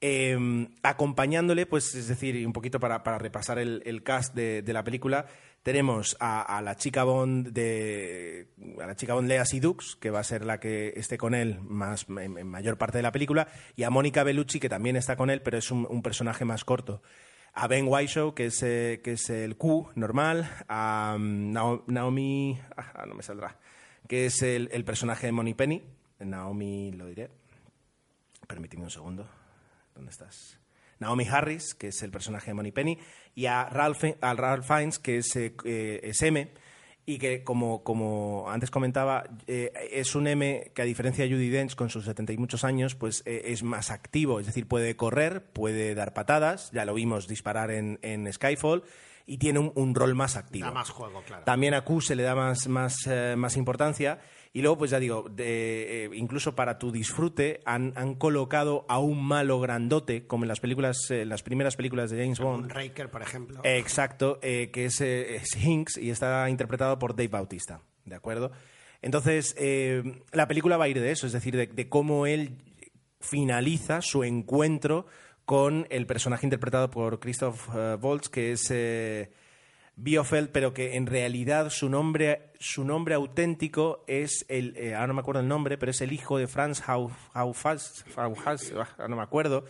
[0.00, 4.72] Eh, acompañándole, pues es decir, un poquito para, para repasar el, el cast de, de
[4.72, 5.26] la película,
[5.62, 8.48] tenemos a, la chica Bond de
[8.80, 11.58] a la chica Bond Lea Sidux, que va a ser la que esté con él
[11.62, 15.16] más en, en mayor parte de la película, y a Mónica Bellucci, que también está
[15.16, 17.02] con él, pero es un, personaje más corto.
[17.54, 23.06] A Ben Whishaw, que es, eh, que es el Q normal, a Nao- Naomi, ah,
[23.08, 23.58] no me saldrá,
[24.06, 25.82] que es el, el personaje de Money Penny,
[26.20, 27.30] Naomi lo diré,
[28.46, 29.26] permíteme un segundo,
[29.96, 30.60] ¿dónde estás?
[30.98, 32.98] Naomi Harris, que es el personaje de Money Penny,
[33.34, 36.50] y a Ralph, a Ralph Fiennes, que es, eh, eh, es M,
[37.08, 41.50] y que, como, como antes comentaba, eh, es un M que, a diferencia de Judy
[41.50, 44.96] Dench, con sus 70 y muchos años, pues eh, es más activo, es decir, puede
[44.96, 48.82] correr, puede dar patadas, ya lo vimos disparar en, en Skyfall,
[49.24, 50.66] y tiene un, un rol más activo.
[50.66, 51.44] Da más juego, claro.
[51.44, 54.18] También a Q se le da más, más, eh, más importancia.
[54.56, 58.98] Y luego, pues ya digo, de, eh, incluso para tu disfrute, han, han colocado a
[58.98, 62.72] un malo grandote, como en las películas, eh, las primeras películas de James Un Bond.
[62.72, 63.60] Raker, por ejemplo.
[63.64, 68.50] Exacto, eh, que es, eh, es Hinks y está interpretado por Dave Bautista, ¿de acuerdo?
[69.02, 69.54] Entonces,
[70.32, 72.56] la película va a ir de eso, es decir, de, de cómo él
[73.20, 75.04] finaliza su encuentro
[75.44, 78.72] con el personaje interpretado por Christoph eh, Waltz, que es
[79.96, 85.14] Biofeld, pero que en realidad su nombre, su nombre auténtico es el, eh, ahora no
[85.14, 89.16] me acuerdo el nombre, pero es el hijo de Franz Hau- Haufas, Haufas, ah, no
[89.16, 89.64] me acuerdo,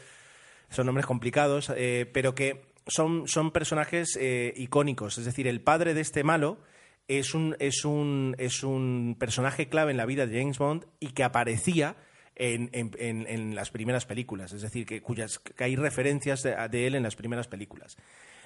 [0.68, 5.16] son nombres complicados, eh, pero que son, son personajes eh, icónicos.
[5.18, 6.58] Es decir, el padre de este malo
[7.08, 11.08] es un, es, un, es un personaje clave en la vida de James Bond y
[11.12, 11.94] que aparecía
[12.34, 14.52] en, en- en- las primeras películas.
[14.52, 17.96] Es decir, que, cuyas, que hay referencias de él en las primeras películas.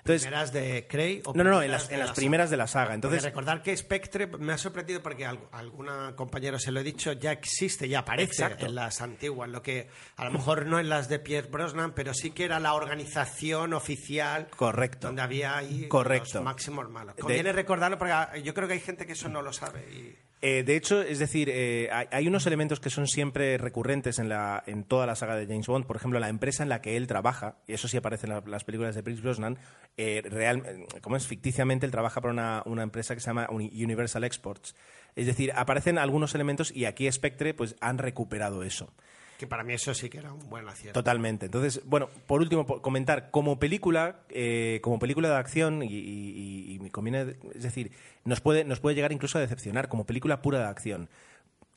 [0.00, 2.16] Entonces, ¿Primeras de Cray o no, no, no, en las, de en la las saga?
[2.20, 2.84] primeras de la saga.
[2.86, 6.82] Porque Entonces, recordar que Spectre me ha sorprendido porque a alguna compañero se lo he
[6.82, 8.66] dicho, ya existe, ya aparece Exacto.
[8.66, 12.14] en las antiguas, lo que a lo mejor no en las de Pierre Brosnan, pero
[12.14, 15.06] sí que era la organización oficial Correcto.
[15.08, 16.30] donde había ahí Correcto.
[16.34, 17.16] los máximos malos.
[17.16, 19.80] De- Conviene recordarlo porque ah, yo creo que hay gente que eso no lo sabe.
[19.92, 24.30] y- Eh, de hecho, es decir, eh, hay, unos elementos que son siempre recurrentes en,
[24.30, 25.84] la, en toda la saga de James Bond.
[25.84, 28.42] Por ejemplo, la empresa en la que él trabaja, y eso sí aparece en la-
[28.46, 29.58] las películas de Pierce Brosnan,
[29.98, 33.70] eh, real, como es ficticiamente, él trabaja para una, una empresa que se llama Uni-
[33.84, 34.74] Universal Exports.
[35.14, 38.94] Es decir, aparecen algunos elementos y aquí Spectre pues, han recuperado eso.
[39.40, 41.00] Que para mí eso sí que era un buen acierto.
[41.00, 41.46] Totalmente.
[41.46, 46.78] Entonces, bueno, por último, por comentar, como película, eh, como película de acción, y, y-
[46.78, 47.90] me conviene, es decir,
[48.24, 51.08] nos puede, nos puede llegar incluso a decepcionar, como película pura de acción.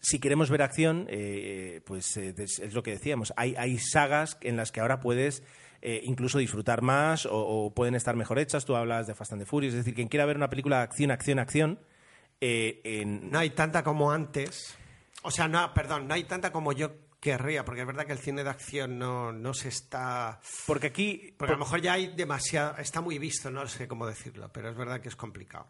[0.02, 4.58] Si queremos ver acción, eh, pues eh, es, lo que decíamos, hay, hay sagas en
[4.58, 5.42] las que ahora puedes
[5.82, 8.66] eh, incluso disfrutar más o, o pueden estar mejor hechas.
[8.66, 10.84] Tú hablas de Fast and the Furious, es decir, quien quiera ver una película de
[10.84, 11.80] acción, acción, acción,
[12.42, 14.78] en- No hay tanta como antes.
[15.24, 16.92] O sea, no, perdón, no hay tanta como yo
[17.24, 20.42] querría, porque es verdad que el cine de acción no, no se está...
[20.68, 21.34] porque aquí...
[21.38, 22.76] Porque a lo mejor ya hay demasiado...
[22.80, 25.68] Está muy visto, no sé cómo decirlo, pero es verdad que es complicado.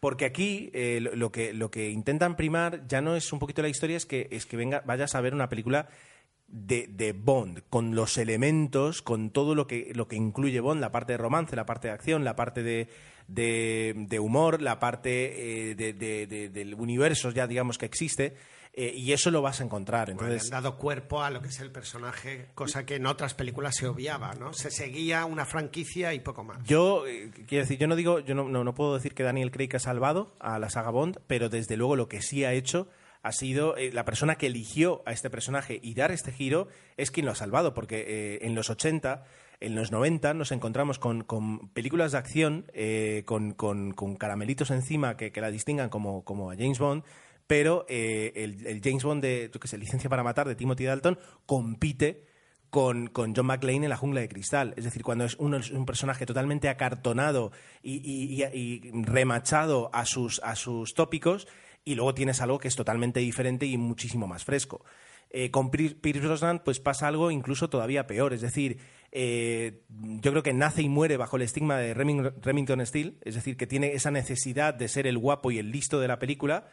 [0.00, 3.60] Porque aquí eh, lo, lo que, lo que intentan primar ya no es un poquito
[3.60, 5.88] la historia, es que, es que venga, vayas a ver una película
[6.48, 10.90] de, de Bond, con los elementos, con todo lo que, lo que incluye Bond, la
[10.90, 12.88] parte de romance, la parte de acción, la parte de,
[13.28, 18.36] de, de humor, la parte eh, de- del universo ya digamos que existe,
[18.76, 20.10] eh, y eso lo vas a encontrar.
[20.10, 23.76] Entonces, han dado cuerpo a lo que es el personaje, cosa que en otras películas
[23.76, 24.52] se obviaba, ¿no?
[24.52, 26.58] Se seguía una franquicia y poco más.
[26.64, 29.50] Yo, eh, quiero decir, yo no digo, yo no, no, no puedo decir que Daniel
[29.50, 32.88] Craig ha salvado a la saga Bond, pero desde luego lo que sí ha hecho
[33.22, 37.10] ha sido eh, la persona que eligió a este personaje y dar este giro es
[37.10, 39.24] quien lo ha salvado, porque en los 80,
[39.60, 44.70] en los 90 nos encontramos con, con películas de acción eh, con, con- con caramelitos
[44.70, 47.02] encima que, que la distingan como, como a James Bond,
[47.46, 52.24] pero eh, el, James Bond de, qué sé, Licencia para Matar de Timothy Dalton compite
[52.70, 54.74] con, con John McClane en La Jungla de Cristal.
[54.76, 57.52] Es decir, cuando es un, personaje totalmente acartonado
[57.82, 61.46] y, remachado a sus, a sus tópicos,
[61.84, 64.84] y luego tienes algo que es totalmente diferente y muchísimo más fresco.
[65.30, 68.78] Eh, con Pierce Pierce Brosnan pues pasa algo incluso todavía peor, es decir,
[69.10, 73.34] eh, yo creo que nace y muere bajo el estigma de Reming- Remington Steele, es
[73.34, 76.68] decir, que tiene esa necesidad de ser el guapo y el listo de la película.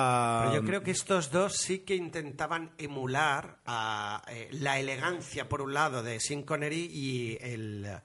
[0.00, 5.48] Ah, Pero yo creo que estos dos sí que intentaban emular a, eh, la elegancia,
[5.48, 8.00] por un lado, de Sean Connery y el-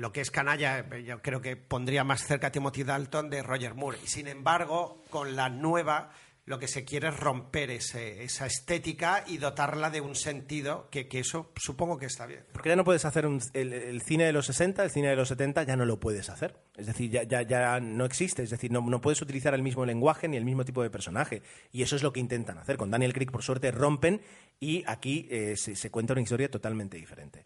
[0.00, 3.42] lo que es canalla, eh, yo creo que pondría más cerca a Timothy Dalton de
[3.42, 3.98] Roger Moore.
[4.02, 6.10] Y sin embargo, con la nueva,
[6.46, 11.52] lo que se quiere es romper esa estética y dotarla de un sentido que, eso
[11.56, 12.44] supongo que está bien.
[12.52, 15.64] Porque ya no puedes hacer el, cine de los 60, el cine de los 70,
[15.64, 16.56] ya no lo puedes hacer.
[16.76, 18.44] Es decir, ya, ya, ya no existe.
[18.44, 21.42] Es decir, no, no, puedes utilizar el mismo lenguaje ni el mismo tipo de personaje.
[21.72, 22.76] Y eso es lo que intentan hacer.
[22.76, 24.20] Con Daniel Craig, por suerte, rompen
[24.60, 27.44] y aquí eh, se cuenta una historia totalmente diferente.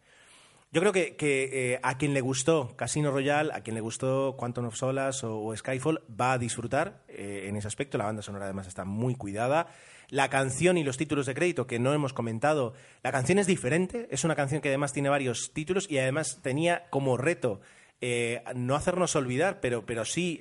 [0.73, 4.67] Yo creo que, eh, a quien le gustó Casino Royale, a quien le gustó Quantum
[4.67, 7.99] of Solace o, Skyfall, va a disfrutar eh, en ese aspecto.
[7.99, 9.67] La banda sonora además está muy cuidada.
[10.11, 14.07] La canción y los títulos de crédito que no hemos comentado, la canción es diferente,
[14.13, 17.61] es una canción que además tiene varios títulos y además tenía como reto
[18.01, 20.41] eh, no hacernos olvidar, pero, pero sí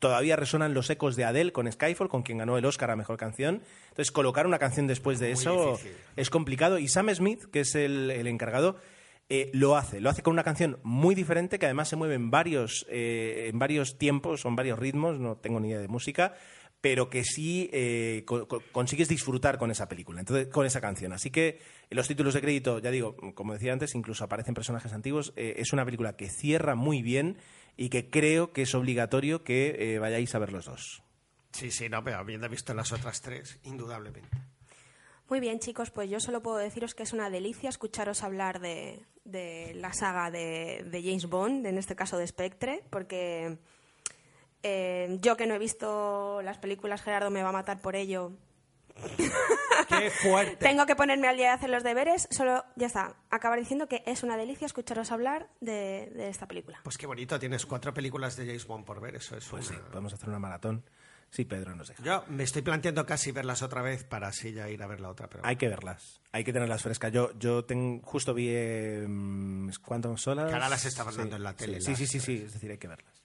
[0.00, 3.16] todavía resonan los ecos de Adele con Skyfall, con quien ganó el Oscar a Mejor
[3.16, 3.62] Canción.
[3.90, 5.78] Entonces, colocar una canción después de eso
[6.16, 6.78] es complicado.
[6.78, 8.76] Y Sam Smith, que es el, encargado,
[9.28, 10.00] eh, lo hace.
[10.00, 13.58] Lo hace con una canción muy diferente que además se mueve en varios, eh, en
[13.58, 16.34] varios tiempos, son varios ritmos, no tengo ni idea de música,
[16.80, 18.24] pero que sí eh,
[18.72, 21.12] consigues disfrutar con esa película, entonces con esa canción.
[21.12, 21.60] Así que
[21.90, 25.34] en los títulos de crédito, ya digo, como decía antes, incluso aparecen personajes antiguos.
[25.36, 27.36] es una película que cierra muy bien
[27.80, 31.02] y que creo que es obligatorio que eh, vayáis a ver los dos.
[31.50, 34.36] Sí, sí, no, pero habiendo visto las otras tres, indudablemente.
[35.30, 39.06] Muy bien, chicos, pues yo solo puedo deciros que es una delicia escucharos hablar de,
[39.76, 43.56] la saga de, James Bond, en este caso de Spectre, porque
[44.62, 48.32] eh, yo que no he visto las películas, Gerardo me va a matar por ello,
[49.98, 50.56] ¡Qué fuerte!
[50.56, 52.28] Tengo que ponerme al día de hacer los deberes.
[52.30, 53.16] Solo, ya está.
[53.30, 56.80] Acabar diciendo que es una delicia escucharos hablar de, esta película.
[56.84, 57.38] Pues qué bonito.
[57.38, 59.16] Tienes cuatro películas de James Bond por ver.
[59.16, 60.84] Eso es Pues sí, podemos hacer una maratón.
[61.30, 61.94] Sí, Pedro, no sé.
[62.02, 65.10] Yo me estoy planteando casi verlas otra vez para así ya ir a ver la
[65.10, 65.28] otra.
[65.28, 65.46] Pero...
[65.46, 67.12] Hay que verlas, hay que tenerlas frescas.
[67.12, 67.64] Yo, yo
[68.02, 69.06] justo vi eh,
[69.80, 70.48] Quantum Solas.
[70.48, 71.80] Que ahora las estaban dando en la tele.
[71.80, 73.22] Sí, sí, sí, sí, es decir, hay que verlas.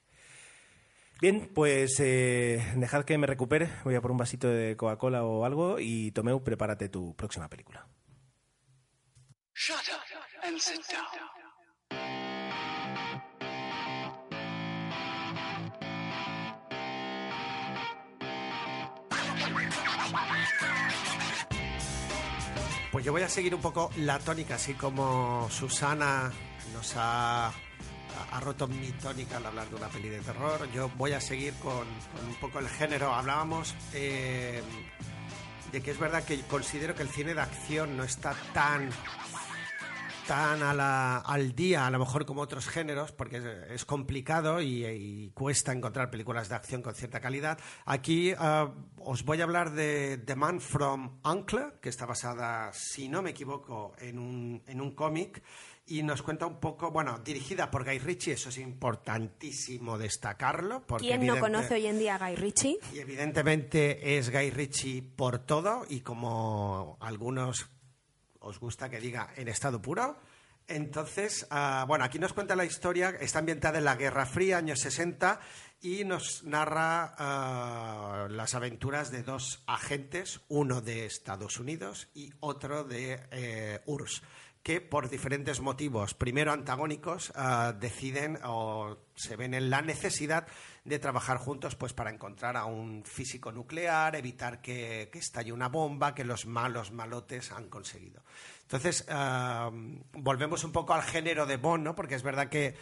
[1.22, 3.70] Bien, pues eh, dejad que me recupere.
[3.84, 7.88] Voy a por un vasito de Coca-Cola o algo y Tomeu, prepárate tu próxima película.
[22.92, 26.32] Pues yo voy a seguir un poco la tónica, así como Susana
[26.74, 27.54] nos ha
[28.32, 30.70] ha roto mi tónica al hablar de una peli de terror.
[30.72, 31.88] Yo voy a seguir con,
[32.28, 33.14] un poco el género.
[33.14, 34.62] Hablábamos eh,
[35.72, 38.90] de que es verdad que considero que el cine de acción no está tan
[40.28, 46.10] tan al día, a lo mejor como otros géneros, porque es, complicado y, cuesta encontrar
[46.10, 47.60] películas de acción con cierta calidad.
[47.86, 53.08] Aquí eh, os voy a hablar de The Man from Uncle, que está basada, si
[53.08, 55.44] no me equivoco, en un, en un cómic
[55.88, 60.86] y nos cuenta un poco, bueno, dirigida por Guy Ritchie, eso es importantísimo destacarlo.
[60.86, 62.80] Porque ¿Quién no conoce hoy en día a Guy Ritchie?
[62.94, 67.70] Y evidentemente es Guy Ritchie por todo y como algunos
[68.40, 70.18] os gusta que diga en estado puro.
[70.68, 74.80] Entonces, ah, bueno, aquí nos cuenta la historia, está ambientada en la Guerra Fría, años
[74.80, 75.40] 60,
[75.86, 82.84] y nos narra ah, las aventuras de dos agentes, uno de Estados Unidos y otro
[82.84, 84.24] de eh, URSS
[84.64, 90.48] que por diferentes motivos, primero antagónicos, ah, deciden o se ven en la necesidad
[90.86, 96.16] de trabajar juntos pues para encontrar a un físico nuclear, evitar que, estalle una bomba
[96.16, 98.24] que los malos malotes han conseguido.
[98.64, 99.70] Entonces, ah,
[100.14, 101.94] volvemos un poco al género de Bond, ¿no?
[101.96, 102.74] porque es verdad que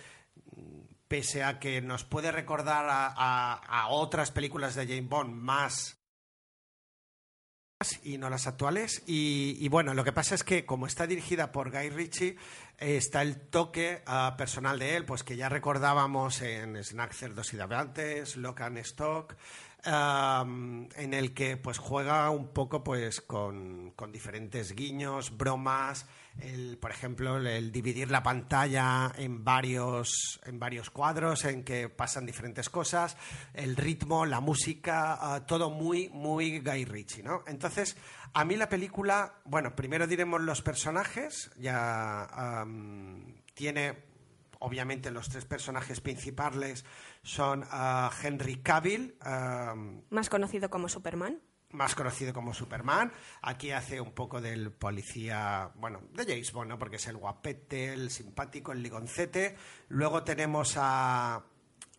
[1.13, 6.03] pese a que nos puede recordar a otras películas de James Bond más
[8.01, 9.03] y no las actuales.
[9.05, 12.37] Y, bueno, lo que pasa es que como está dirigida por Guy Ritchie,
[12.79, 17.57] está el toque ah, personal de él, pues que ya recordábamos en Snack Cerdos y
[17.57, 19.35] Davantes, Lock and Stock,
[19.85, 26.07] en el que pues juega un poco pues con, con diferentes guiños, bromas,
[26.39, 32.25] el, por ejemplo, el dividir la pantalla en varios, en varios cuadros en que pasan
[32.25, 33.17] diferentes cosas,
[33.53, 37.43] el ritmo, la música, ah, todo muy, muy Guy Ritchie, ¿no?
[37.47, 37.97] Entonces,
[38.33, 42.65] a mí la película, bueno, primero diremos los personajes, ya
[43.53, 43.97] tiene,
[44.59, 46.83] obviamente, los tres personajes principales
[47.21, 49.15] son ah, Henry Cavill.
[50.09, 51.39] Más conocido como Superman
[51.73, 53.11] más conocido como Superman.
[53.41, 56.79] Aquí hace un poco del policía, bueno, de James Bond, ¿no?
[56.79, 59.55] Porque es el guapete, el simpático, el ligoncete.
[59.89, 61.43] Luego tenemos a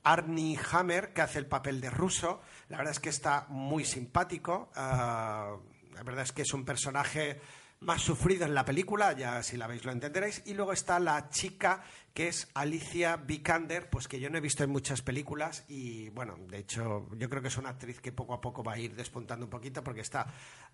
[0.02, 2.40] Arnie Hammer, que hace el papel de ruso.
[2.68, 4.70] La verdad es que está muy simpático.
[4.74, 5.56] Ah,
[5.94, 7.40] la verdad es que es un personaje
[7.80, 10.42] más sufrido en la película, ya si la veis lo entenderéis.
[10.46, 11.82] Y luego está la chica
[12.14, 16.36] que es Alicia Vikander, pues que yo no he visto en muchas películas y bueno,
[16.48, 18.94] de hecho yo creo que es una actriz que poco a poco va a ir
[18.94, 20.24] despuntando un poquito porque está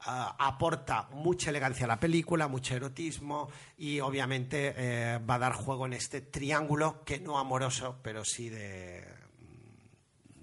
[0.00, 3.48] ah, aporta mucha elegancia a la película, mucho erotismo
[3.78, 8.50] y obviamente eh, va a dar juego en este triángulo que no amoroso, pero sí
[8.50, 9.02] de,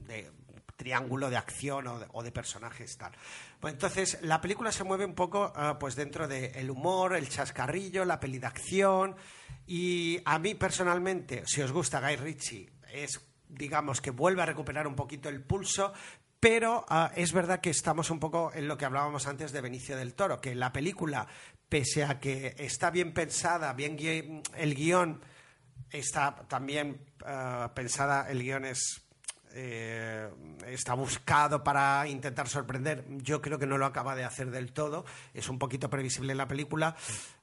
[0.08, 0.32] de
[0.78, 3.12] triángulo de acción o de, personajes tal.
[3.60, 8.04] Pues entonces la película se mueve un poco ah, pues dentro del humor, el chascarrillo,
[8.04, 9.16] la peli de acción
[9.68, 14.88] y a mí personalmente, si os gusta Guy Ritchie, es, digamos, que vuelve a recuperar
[14.88, 15.94] un poquito el pulso,
[16.40, 19.98] pero ah, es verdad que estamos un poco en lo que hablábamos antes de Benicio
[19.98, 21.28] del Toro, que la película,
[21.68, 25.22] pese a que está bien pensada, bien el guion
[25.92, 29.07] está también ah, pensada, el guion es
[29.60, 30.30] eh,
[30.68, 33.04] está buscado para intentar sorprender.
[33.24, 35.04] Yo creo que no lo acaba de hacer del todo.
[35.34, 36.96] Es un poquito previsible en la película.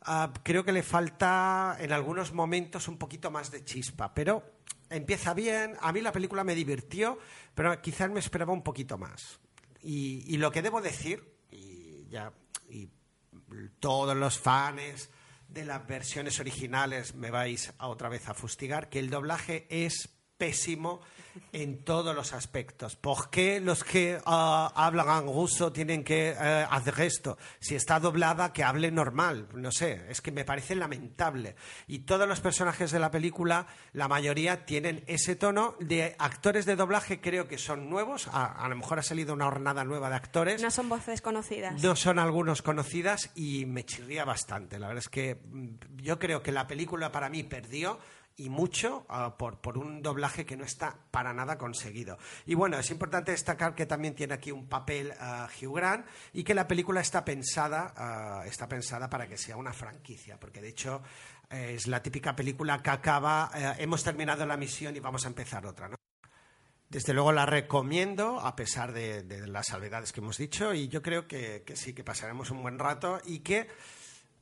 [0.03, 4.45] Ah, creo que le falta en algunos momentos un poquito más de chispa, pero
[4.91, 5.75] empieza bien.
[5.81, 7.19] A mí la película me divirtió,
[7.53, 9.41] pero quizás me esperaba un poquito más.
[9.83, 12.33] Y, lo que debo decir, y ya
[12.71, 12.91] y
[13.81, 15.11] todos los fans
[15.49, 20.11] de las versiones originales me vais a otra vez a fustigar, que el doblaje es
[20.39, 21.01] pésimo
[21.53, 22.97] en todos los aspectos.
[22.97, 27.39] ¿Por qué los que ah, hablan ruso tienen que eh, hacer esto?
[27.61, 29.49] Si está doblada, que hable normal.
[29.55, 31.57] No sé, es que me parece lamentable.
[31.87, 36.76] Y todos los personajes de la película, la mayoría tienen ese tono de actores de
[36.76, 38.28] doblaje, creo que son nuevos.
[38.32, 40.62] A, lo mejor ha salido una hornada nueva de actores.
[40.62, 41.82] No son voces conocidas.
[41.82, 44.78] No son algunos conocidas y me chirría bastante.
[44.78, 47.99] La verdad es que mm, yo creo que la película para mí perdió
[48.37, 52.18] y mucho ah, por, por, un doblaje que no está para nada conseguido.
[52.47, 56.43] Y bueno, es importante destacar que también tiene aquí un papel uh, Hugh Grant y
[56.43, 60.68] que la película está pensada, ah, está pensada para que sea una franquicia, porque de
[60.68, 61.03] hecho
[61.51, 65.28] eh, es la típica película que acaba, eh, hemos terminado la misión y vamos a
[65.28, 65.89] empezar otra.
[65.89, 65.97] ¿no?
[66.89, 71.26] Desde luego la recomiendo, a pesar de, las salvedades que hemos dicho, y yo creo
[71.26, 73.68] que, que sí, que pasaremos un buen rato y que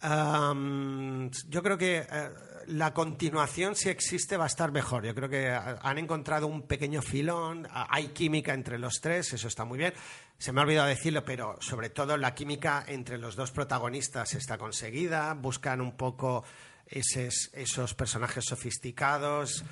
[0.03, 2.31] yo creo que eh,
[2.67, 5.05] la continuación, si existe, va a estar mejor.
[5.05, 9.65] Yo creo que han encontrado un pequeño filón, hay química entre los tres, eso está
[9.65, 9.95] muy bien.
[10.39, 14.59] Se me ha olvidado decirlo, pero sobre todo la química entre los dos protagonistas está
[14.59, 15.35] conseguida.
[15.35, 16.45] Buscan un poco
[16.87, 19.65] esos, personajes sofisticados.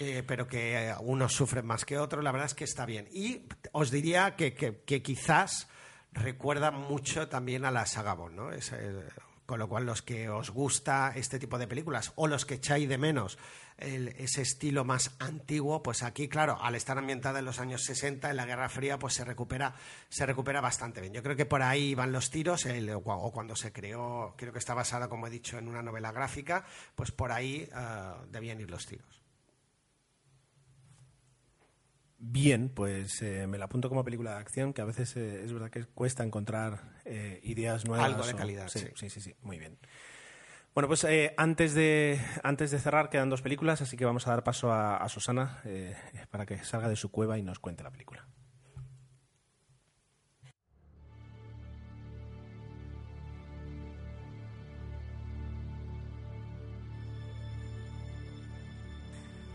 [0.00, 3.08] Eh, pero que unos sufren más que otros, la verdad es que está bien.
[3.10, 4.54] Y os diría que,
[5.02, 5.66] quizás
[6.12, 8.52] recuerda mucho también a la saga Bond, ¿no?
[8.52, 8.72] Es,
[9.48, 12.86] con lo cual, los que os gusta este tipo de películas o los que echáis
[12.86, 13.38] de menos
[13.78, 18.36] ese estilo más antiguo, pues aquí, claro, al estar ambientada en los años 60, en
[18.36, 19.74] la Guerra Fría, pues se recupera,
[20.10, 21.14] se recupera bastante bien.
[21.14, 24.74] Yo creo que por ahí van los tiros, o cuando se creó, creo que está
[24.74, 28.84] basada, como he dicho, en una novela gráfica, pues por ahí eh, debían ir los
[28.84, 29.17] tiros.
[32.20, 35.52] Bien, pues eh, me la apunto como película de acción, que a veces eh, es
[35.52, 38.06] verdad que cuesta encontrar eh, ideas nuevas.
[38.06, 39.08] Algo de calidad, sí, sí.
[39.08, 39.78] Sí, sí, muy bien.
[40.74, 41.06] Bueno, pues
[41.36, 45.08] antes, de, antes de cerrar quedan dos películas, así que vamos a dar paso a
[45.08, 45.60] Susana
[46.30, 48.28] para que salga de su cueva y nos cuente la película.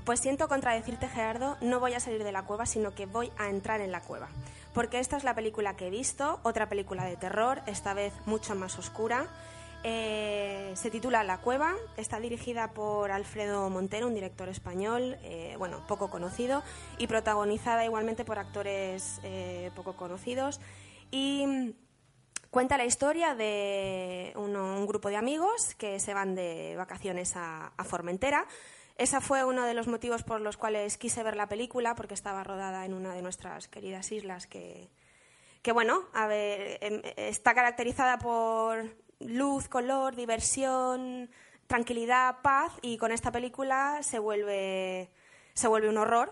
[0.05, 3.47] Pues siento contradecirte, Gerardo, no voy a salir de la cueva, sino que voy a
[3.47, 4.27] entrar en la cueva.
[4.73, 8.53] Porque esta es la película que he visto, otra película de terror, esta vez mucho
[8.53, 9.27] más oscura.
[9.85, 15.85] Eh, se titula La Cueva, está dirigida por Alfredo Montero, un director español, eh, bueno,
[15.87, 16.63] poco conocido,
[16.97, 20.59] y protagonizada igualmente por actores eh, poco conocidos.
[21.11, 21.75] Y
[22.49, 28.45] cuenta la historia de un grupo de amigos que se van de vacaciones a Formentera
[28.97, 32.43] ese fue uno de los motivos por los cuales quise ver la película, porque estaba
[32.43, 34.89] rodada en una de nuestras queridas islas que,
[35.61, 41.31] que bueno, a ver, em, está caracterizada por luz, color, diversión,
[41.65, 45.09] tranquilidad, paz, y con esta película se vuelve,
[45.55, 46.31] se vuelve un horror.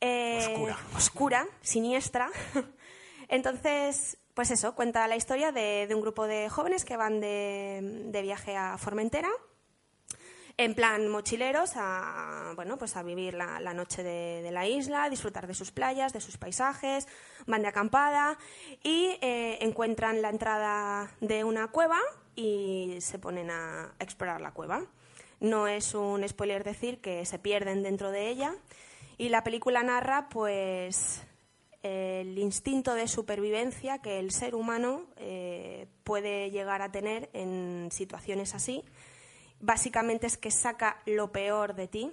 [0.00, 0.78] Eh, oscura.
[0.96, 2.30] Oscura, siniestra.
[3.28, 8.22] Entonces, pues eso, cuenta la historia de, un grupo de jóvenes que van de, de
[8.22, 9.30] viaje a Formentera
[10.58, 15.54] en plan mochileros a, bueno, pues a vivir la, noche de, la isla, disfrutar de
[15.54, 17.06] sus playas, de sus paisajes,
[17.46, 18.38] van de acampada
[18.82, 21.98] y eh, encuentran la entrada de una cueva
[22.34, 24.86] y se ponen a explorar la cueva.
[25.40, 28.54] No es un spoiler decir que se pierden dentro de ella
[29.18, 31.22] y la película narra pues
[31.82, 38.54] el instinto de supervivencia que el ser humano eh, puede llegar a tener en situaciones
[38.54, 38.82] así.
[39.60, 42.12] Básicamente es que saca lo peor de ti.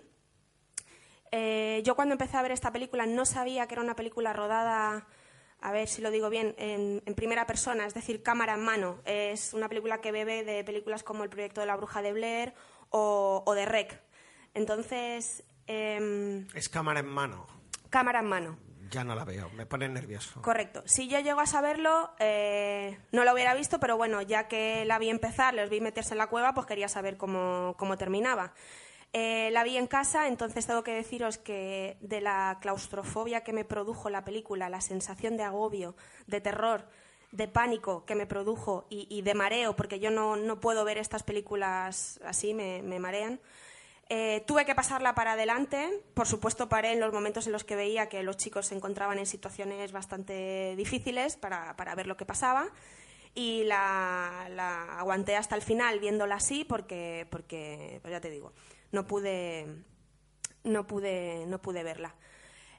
[1.31, 5.07] Eh, yo cuando empecé a ver esta película no sabía que era una película rodada,
[5.61, 9.01] a ver si lo digo bien, en, en primera persona, es decir, cámara en mano.
[9.05, 12.53] Es una película que bebe de películas como El proyecto de la bruja de Blair
[12.89, 13.99] o, o de Rec.
[14.53, 17.47] Entonces, em, Es cámara en mano.
[17.89, 18.57] cámara en mano.
[18.93, 20.39] Ya no la veo, me pone nervioso.
[20.43, 20.83] Correcto.
[20.85, 24.99] Si yo llego a saberlo, eh, no lo hubiera visto, pero bueno, ya que la
[24.99, 28.53] vi empezar, les vi meterse en la cueva, pues quería saber cómo, cómo terminaba.
[29.11, 33.65] Eh, la vi en casa, entonces tengo que deciros que de la claustrofobia que me
[33.65, 35.95] produjo la película, la sensación de agobio,
[36.27, 36.87] de terror,
[37.31, 41.23] de pánico que me produjo y, de mareo, porque yo no, no puedo ver estas
[41.23, 43.39] películas así, me marean.
[44.15, 45.89] Eh, tuve que pasarla para adelante.
[46.13, 49.17] Por supuesto, paré en los momentos en los que veía que los chicos se encontraban
[49.17, 52.69] en situaciones bastante difíciles para, para ver lo que pasaba.
[53.33, 58.53] Y la, la aguanté hasta el final viéndola así porque, porque pues ya te digo,
[58.91, 59.65] no pude,
[60.63, 62.13] no pude, no pude verla.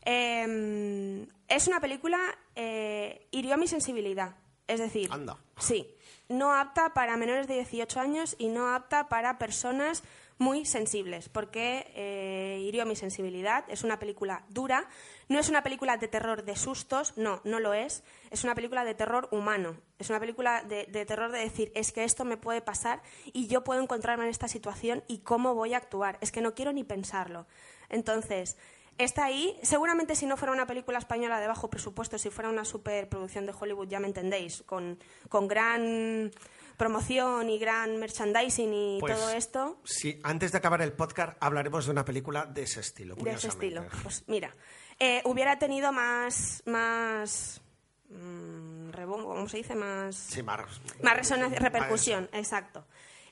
[0.05, 2.20] Eh, es una película,
[2.55, 4.37] eh, hirió mi sensibilidad.
[4.68, 5.37] Es decir, Anda.
[5.59, 5.97] sí,
[6.28, 10.05] no apta para menores de 18 años y no apta para personas
[10.39, 13.64] muy sensibles, porque eh, hirió mi sensibilidad.
[13.68, 14.89] Es una película dura,
[15.28, 18.03] no es una película de terror de sustos, no, no lo es.
[18.30, 22.05] Es una película de terror humano, es una película de, terror de decir, es que
[22.05, 25.78] esto me puede pasar y yo puedo encontrarme en esta situación y cómo voy a
[25.78, 26.18] actuar.
[26.20, 27.47] Es que no quiero ni pensarlo.
[27.89, 28.57] Entonces,
[28.99, 29.57] está ahí.
[29.62, 33.55] Seguramente si no fuera una película española de bajo presupuesto, si fuera una superproducción de
[33.59, 36.32] Hollywood, ya me entendéis, con, con gran
[36.77, 41.85] promoción y gran merchandising y Pues, todo esto, Sí, antes de acabar el podcast hablaremos
[41.87, 43.14] de una película de ese estilo.
[43.16, 43.85] de ese estilo.
[44.03, 44.55] Pues mira,
[44.99, 47.61] eh, hubiera tenido más, más
[48.11, 49.75] mm, rebombo, ¿cómo se dice?
[49.75, 50.61] Más, Sí, más,
[51.03, 52.87] más resonancia, repercusión, exacto.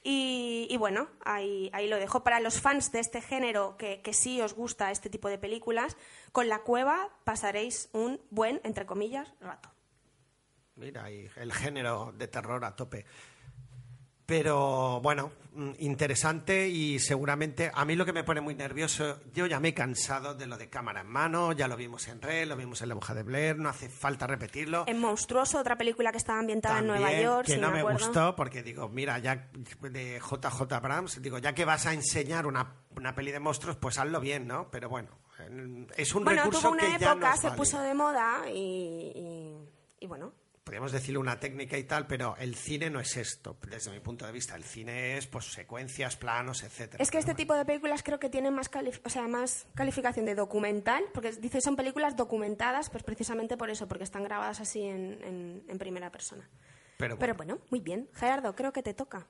[0.05, 2.25] Y, y bueno, ahí, ahí lo dejo.
[2.25, 5.97] Para los fans de este género, que, que sí os gusta este tipo de películas,
[6.33, 9.69] con La Cueva pasaréis un buen, entre comillas, rato.
[10.77, 13.05] Mira, y el género de terror a tope.
[14.25, 19.47] Pero bueno, mm, interesante y seguramente a mí lo que me pone muy nervioso, yo
[19.47, 22.47] ya me he cansado de lo de cámara en mano, ya lo vimos en Red,
[22.49, 24.85] lo vimos en La Bruja de Blair, no hace falta repetirlo.
[24.87, 27.93] En Monstruoso, otra película que estaba ambientada en Nueva York, que si no me me
[27.93, 29.51] gustó porque digo, mira, ya
[29.81, 33.99] de JJ Abrams, digo, ya que vas a enseñar una, una peli de monstruos, pues
[33.99, 34.71] hazlo bien, ¿no?
[34.71, 35.11] Pero bueno,
[35.41, 39.69] en- es un Bueno, recurso tuvo una que época, se puso de moda y, y-
[40.01, 40.33] y bueno,
[40.65, 44.25] podríamos decirle una técnica y tal, pero el cine no es esto, desde mi punto
[44.27, 44.55] de vista.
[44.55, 47.03] El cine es pues secuencias, planos, etcétera.
[47.03, 50.25] Es que este tipo de películas creo que tienen más, calif- o sea, más calificación
[50.25, 54.83] de documental, porque dice son películas documentadas, pues precisamente por eso, porque están grabadas así
[54.85, 56.49] en, en- en primera persona.
[56.97, 58.09] Pero, Pero bueno, bueno, muy bien.
[58.15, 59.27] Gerardo, creo que te toca.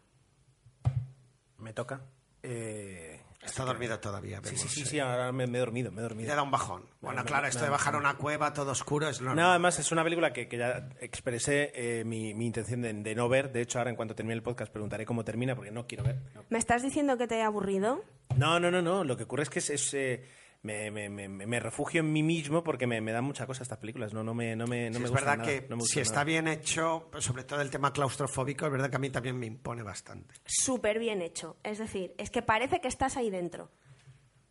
[1.57, 2.03] Me toca.
[2.43, 4.41] Eh, está dormido todavía.
[4.45, 4.87] sí, sí, vemos, sí, eh.
[4.87, 6.35] sí, ahora me, me he dormido, me he Le dormido.
[6.37, 6.85] da un bajón.
[7.01, 9.37] Bueno, me- claro, me- esto de bajar a un una cueva todo oscuro es normal.
[9.45, 13.15] No, además es una película que, que ya expresé eh, mi, mi intención de, de
[13.15, 13.53] no ver.
[13.53, 16.17] De hecho, ahora en cuanto termine el podcast preguntaré cómo termina porque no quiero ver.
[16.35, 18.03] No, ¿Me estás diciendo que te he aburrido?
[18.37, 18.81] no, no, no.
[18.83, 19.05] no.
[19.05, 20.25] Lo que ocurre es que es, es, eh,
[20.63, 23.79] me, me- me- me refugio en mí mismo porque me, me dan mucha cosa estas
[23.79, 24.13] películas.
[24.15, 26.01] No, no me, no me, no Sí, me es verdad nada, que no me si
[26.01, 26.25] está nada.
[26.25, 29.83] bien hecho, sobre todo el tema claustrofóbico, es verdad que a mí también me impone
[29.83, 30.35] bastante.
[30.45, 31.57] Súper bien hecho.
[31.65, 33.71] Es decir, es que parece que estás ahí dentro.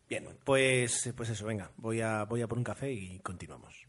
[0.08, 1.70] Bien, pues, pues eso, venga.
[1.78, 3.86] Voy a, voy a por un café y continuamos.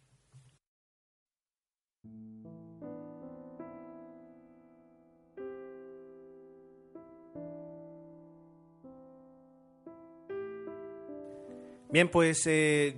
[11.93, 12.97] Bien, pues eh,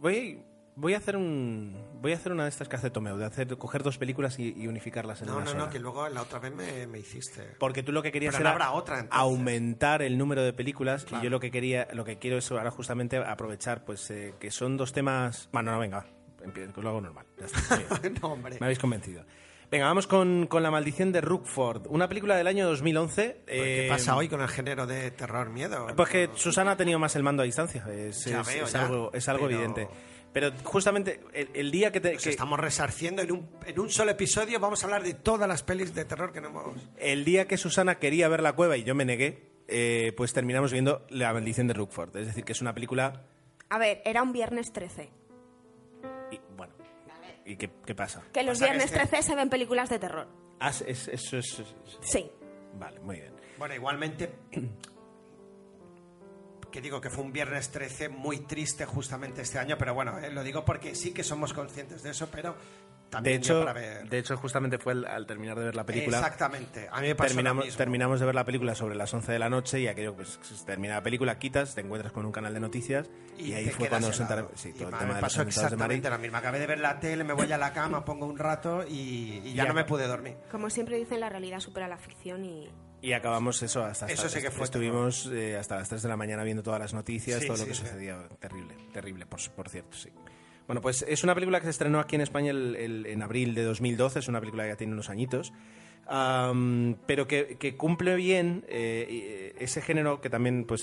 [0.00, 0.42] voy,
[0.76, 3.56] voy a hacer un voy a hacer una de estas que hace Tomeo, de hacer
[3.56, 5.64] coger dos películas y, y unificarlas en No, una no, sola.
[5.66, 7.54] no, que luego la otra vez me, me hiciste.
[7.60, 9.20] Porque tú lo que querías Pero no era habrá otra, entonces.
[9.20, 11.22] aumentar el número de películas Claro.
[11.22, 14.50] y yo lo que quería, lo que quiero es ahora justamente aprovechar, pues eh, que
[14.50, 15.48] son dos temas.
[15.52, 16.04] Bueno, no, venga,
[16.42, 17.26] empiezo, lo hago normal.
[17.38, 17.80] ya está,
[18.20, 18.56] no, hombre.
[18.58, 19.24] Me habéis convencido.
[19.72, 23.44] Venga, vamos con, con La maldición de Rookford, una película del año 2011.
[23.46, 25.86] ¿Qué eh, pasa hoy con el género de terror miedo?
[25.96, 28.82] Pues que Susana ha tenido más el mando a distancia, es, es- veo, es ya,
[28.84, 29.88] algo, es algo pero- evidente.
[30.34, 34.10] Pero justamente el, el día que, te, que- estamos resarciendo en un, en un solo
[34.10, 34.60] episodio.
[34.60, 36.88] Vamos a hablar de todas las pelis de terror que no hemos.
[36.98, 40.70] el día que Susana quería ver la cueva y yo me negué, eh, pues terminamos
[40.72, 42.14] viendo La maldición de Rookford.
[42.18, 43.24] Es decir, que es una película
[43.70, 45.10] A ver, era un viernes 13.
[47.44, 48.22] Y bueno, ¿y qué, qué pasa?
[48.32, 50.28] Que los Pasa que viernes este- 13 se ven películas de terror.
[50.60, 52.30] Ah, es- es- eso es, es- Sí.
[52.78, 53.34] Vale, muy bien.
[53.58, 54.32] Bueno, igualmente.
[56.72, 60.32] Que digo que fue un viernes 13 muy triste justamente este año, pero bueno, eh,
[60.32, 62.56] lo digo porque sí que somos conscientes de eso, pero
[63.10, 64.08] también de hecho, para ver...
[64.08, 66.16] de hecho, justamente fue al, al terminar de ver la película.
[66.16, 66.88] Exactamente.
[66.90, 67.78] A mí me pasó terminamos, lo mismo.
[67.78, 70.94] terminamos de ver la película sobre las 11 de la noche y aquello, pues, termina
[70.94, 74.08] la película, quitas, te encuentras con un canal de noticias y, ahí te fue cuando
[74.08, 74.52] nos enteramos.
[74.54, 75.62] Sí, Y todo el me tema de los pasó de Madrid.
[75.62, 76.36] exactamente lo mismo.
[76.38, 79.52] Acabé de ver la tele, me voy a la cama, pongo un rato y, y
[79.52, 80.36] ya no me pude dormir.
[80.50, 82.70] Como siempre dicen, la realidad supera la ficción y
[83.02, 86.08] Y acabamos eso hasta, Eso hasta- sí que fue estuvimos eh, hasta las 3 de
[86.08, 88.16] la mañana viendo todas las noticias, Sí, todo lo que sucedía.
[88.38, 90.08] Terrible, terrible, por, por cierto, sí.
[90.68, 93.54] Bueno, pues es una película que se estrenó aquí en España el- el- en abril
[93.54, 95.52] de 2012, es una película que ya tiene unos añitos,
[96.06, 100.82] am, pero que, que cumple bien eh, ese género que también pues,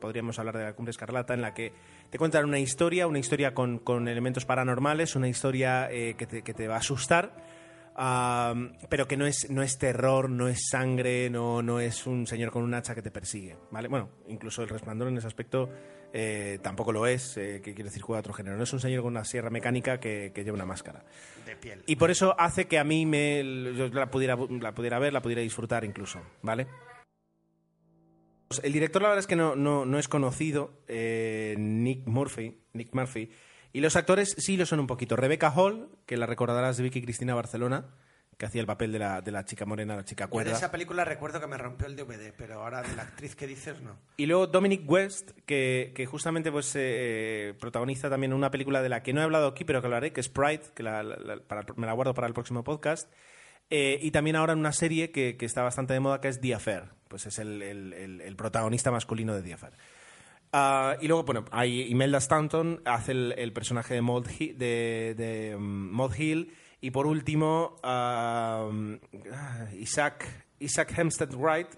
[0.00, 1.72] podríamos hablar de la Cumbre Escarlata, en la que
[2.08, 6.42] te cuentan una historia, una historia con, con elementos paranormales, una historia eh, que, te,
[6.42, 7.49] que te va a asustar.
[8.02, 12.26] Am, pero que no es, no es terror, no es sangre, no, no es un
[12.26, 13.88] señor con un hacha que te persigue, ¿vale?
[13.88, 15.68] Bueno, incluso el resplandor en ese aspecto
[16.14, 18.56] eh, tampoco lo es, eh, que quiere decir juega otro género.
[18.56, 21.04] No es un señor con una sierra mecánica que, que lleva una máscara.
[21.44, 21.82] De piel.
[21.84, 23.44] Y por eso hace que a mí me,
[23.76, 26.68] yo la, pudiera, la pudiera ver, la pudiera disfrutar incluso, ¿vale?
[28.62, 32.94] El director la verdad es que no, no, no es conocido, eh, Nick Murphy, Nick
[32.94, 33.30] Murphy,
[33.72, 35.16] y los actores sí lo son un poquito.
[35.16, 37.86] Rebecca Hall, que la recordarás de Vicky Cristina Barcelona,
[38.38, 40.52] que hacía el papel de la, de la chica morena, la chica Yo de cuerda.
[40.56, 43.82] esa película recuerdo que me rompió el DVD, pero ahora de la actriz que dices,
[43.82, 43.98] no.
[44.16, 49.02] Y luego Dominic West, que, que justamente pues eh, protagoniza también una película de la
[49.02, 51.36] que no he hablado aquí, pero que hablaré, que es Pride, que la- la- la-
[51.42, 53.12] para- me la guardo para el próximo podcast.
[53.68, 56.40] Eh, y también ahora en una serie que, que está bastante de moda, que es
[56.40, 56.84] The Affair.
[57.08, 59.74] Pues es el, el- el- el protagonista masculino de The Affair.
[60.52, 65.56] Ah, y luego, bueno, hay Imelda Stanton, hace el, personaje de Maud Hill, de, de,
[65.56, 65.60] mm,
[65.94, 66.52] Maud Hill.
[66.80, 68.68] Y por último, ah,
[69.78, 70.26] Isaac,
[70.58, 71.68] Isaac Hempstead Wright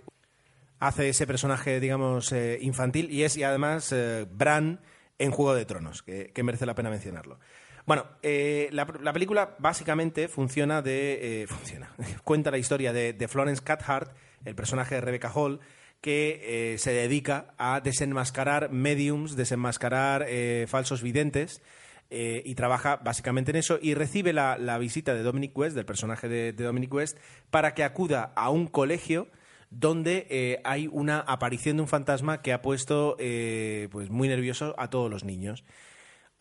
[0.78, 4.80] hace ese personaje, digamos, eh, infantil y es y además eh, Bran
[5.18, 7.38] en Juego de Tronos, que, merece la pena mencionarlo.
[7.86, 11.42] Bueno, eh, la, la película básicamente funciona de...
[11.42, 11.92] eh, funciona.
[12.24, 14.12] Cuenta la historia de, de Florence Cathcart,
[14.44, 15.60] el personaje de Rebecca Hall,
[16.03, 21.62] que eh, se dedica a desenmascarar mediums, desenmascarar eh, falsos videntes,
[22.11, 25.86] eh, y trabaja básicamente en eso y recibe la, la visita de Dominic West, del
[25.86, 27.16] personaje de, Dominic West,
[27.50, 29.28] para que acuda a un colegio
[29.70, 35.11] donde hay una aparición de un fantasma que ha puesto pues muy nervioso a todos
[35.11, 35.64] los niños.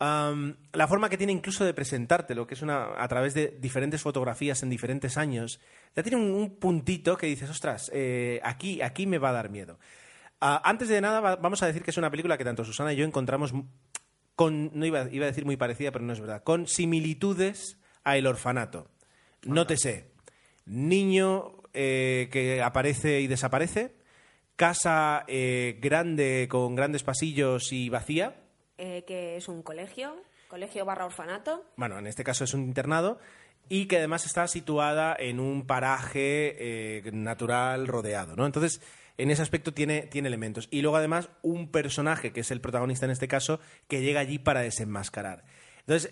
[0.02, 4.62] La forma que tiene incluso de presentártelo, que es una a través de diferentes fotografías
[4.62, 5.60] en diferentes años,
[5.94, 9.48] ya tiene un, un puntito que dices, ostras, eh, aquí, aquí me va a dar
[9.50, 9.78] miedo.
[10.40, 12.92] Ah, antes de nada, va- vamos a decir que es una película que tanto Susana
[12.92, 13.52] y yo encontramos
[14.34, 18.16] con, no iba, iba a decir muy parecida, pero no es verdad, con similitudes a
[18.16, 18.88] El Orfanato.
[19.44, 20.10] Nótese,
[20.66, 23.94] niño eh, que aparece y desaparece,
[24.56, 28.34] casa eh, grande con grandes pasillos y vacía,
[28.84, 30.16] eh, que es un colegio,
[30.48, 31.64] colegio barra orfanato.
[31.76, 33.20] bueno, en este caso es un internado,
[33.68, 38.44] y que además está situada en un paraje eh, natural rodeado, ¿no?
[38.44, 38.80] Entonces,
[39.18, 40.66] en ese aspecto tiene, tiene elementos.
[40.72, 44.40] Y luego además un personaje, que es el protagonista en este caso, que llega allí
[44.40, 45.44] para desenmascarar.
[45.86, 46.10] Entonces,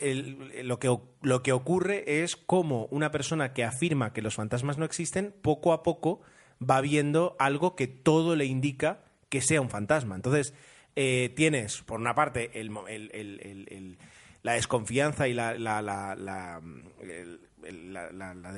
[0.62, 4.84] lo, que, lo que ocurre es cómo una persona que afirma que los fantasmas no
[4.84, 6.20] existen, poco a poco
[6.62, 10.14] va viendo algo que todo le indica que sea un fantasma.
[10.14, 10.54] Entonces,
[10.96, 13.98] eh, tienes, por una parte, el, el- el-
[14.42, 16.60] la desconfianza y la, la, la, la,
[17.62, 18.52] la- la- la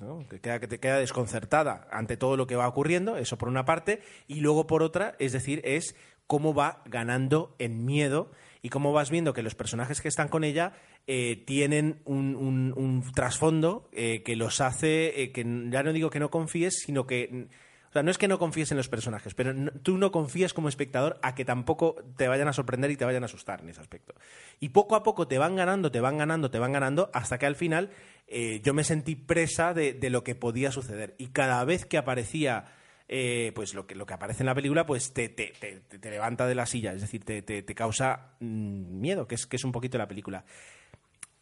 [0.00, 0.26] ¿no?
[0.28, 3.64] que, queda, que te queda desconcertada ante todo lo que va ocurriendo, eso por una
[3.64, 5.96] parte, y luego por otra, es decir, es
[6.26, 8.30] cómo va ganando en miedo
[8.60, 10.74] y cómo vas viendo que los personajes que están con ella
[11.06, 16.10] eh, tienen un, un- un trasfondo eh, que los hace, eh, que ya no digo
[16.10, 17.48] que no confíes, sino que...
[17.88, 20.68] O sea, no es que no confíes en los personajes, pero tú no confías como
[20.68, 23.80] espectador a que tampoco te vayan a sorprender y te vayan a asustar en ese
[23.80, 24.14] aspecto.
[24.60, 27.46] Y poco a poco te van ganando, te van ganando, te van ganando, hasta que
[27.46, 27.90] al final
[28.26, 31.14] eh, yo me sentí presa de, lo que podía suceder.
[31.16, 32.66] Y cada vez que aparecía
[33.08, 36.46] eh, pues lo que, lo que aparece en la película, pues te, te, te- levanta
[36.46, 39.96] de la silla, es decir, te, causa mm, miedo, que es, que es un poquito
[39.96, 40.44] la película.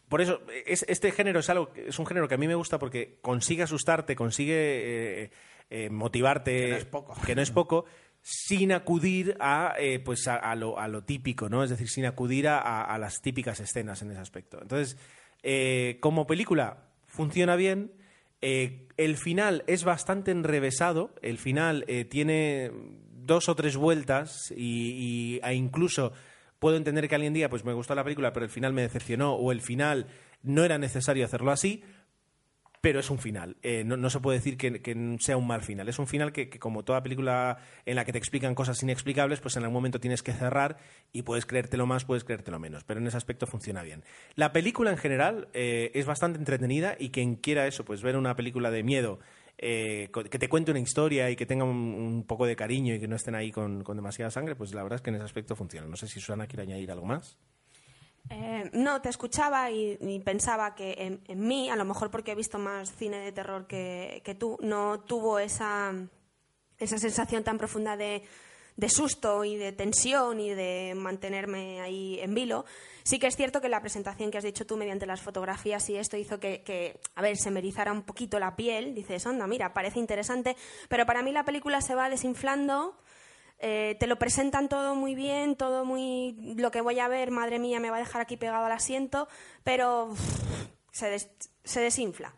[0.08, 2.78] Por eso, es, este género es algo, es un género que a mí me gusta
[2.78, 5.30] porque consigue asustarte, consigue eh,
[5.70, 7.14] eh, motivarte, Que no es poco.
[7.26, 7.84] que no es poco,
[8.22, 11.62] sin acudir a, eh, pues a, a lo, a lo típico, ¿no?
[11.62, 14.58] Es decir, sin acudir a, a- las típicas escenas en ese aspecto.
[14.60, 14.96] Entonces,
[15.42, 17.92] eh, como película, funciona bien.
[18.42, 21.14] Eh, el final es bastante enrevesado.
[21.22, 22.70] El final tiene
[23.12, 26.12] dos o tres vueltas y, y- e incluso
[26.58, 29.34] puedo entender que alguien diga, pues me gustó la película, pero el final me decepcionó
[29.34, 30.06] o el final
[30.42, 31.82] no era necesario hacerlo así.
[32.86, 33.56] Pero es un final.
[33.64, 35.88] Eh, no, se puede decir que, sea un mal final.
[35.88, 39.56] Es un final que, como toda película en la que te explican cosas inexplicables, pues
[39.56, 40.76] en algún momento tienes que cerrar
[41.12, 42.84] y puedes creértelo más, puedes creértelo menos.
[42.84, 44.04] Pero en ese aspecto funciona bien.
[44.36, 48.36] La película en general eh, es bastante entretenida y quien quiera eso, pues ver una
[48.36, 49.18] película de miedo
[49.58, 53.08] eh, que te cuente una historia y que tenga un, poco de cariño y que
[53.08, 55.88] no estén ahí con, demasiada sangre, pues la verdad es que en ese aspecto funciona.
[55.88, 57.36] No sé si Susana quiere añadir algo más.
[58.28, 62.58] Eh, no, te escuchaba y, pensaba que en, mí, a lo mejor porque he visto
[62.58, 65.94] más cine de terror que, tú, no tuvo esa,
[66.78, 68.24] esa sensación tan profunda de,
[68.76, 72.64] de susto y de tensión y de mantenerme ahí en vilo.
[73.04, 75.96] Sí que es cierto que la presentación que has dicho tú mediante las fotografías y
[75.96, 78.94] esto hizo que, que a ver, se me erizara un poquito la piel.
[78.94, 80.56] Dices, onda, mira, parece interesante,
[80.88, 82.96] pero para mí la película se va desinflando.
[83.58, 86.36] Eh, te lo presentan todo muy bien, todo muy...
[86.56, 89.28] Lo que voy a ver, madre mía, me va a dejar aquí pegado al asiento,
[89.64, 90.20] pero uff,
[90.92, 91.30] se, des,
[91.64, 92.34] se desinfla.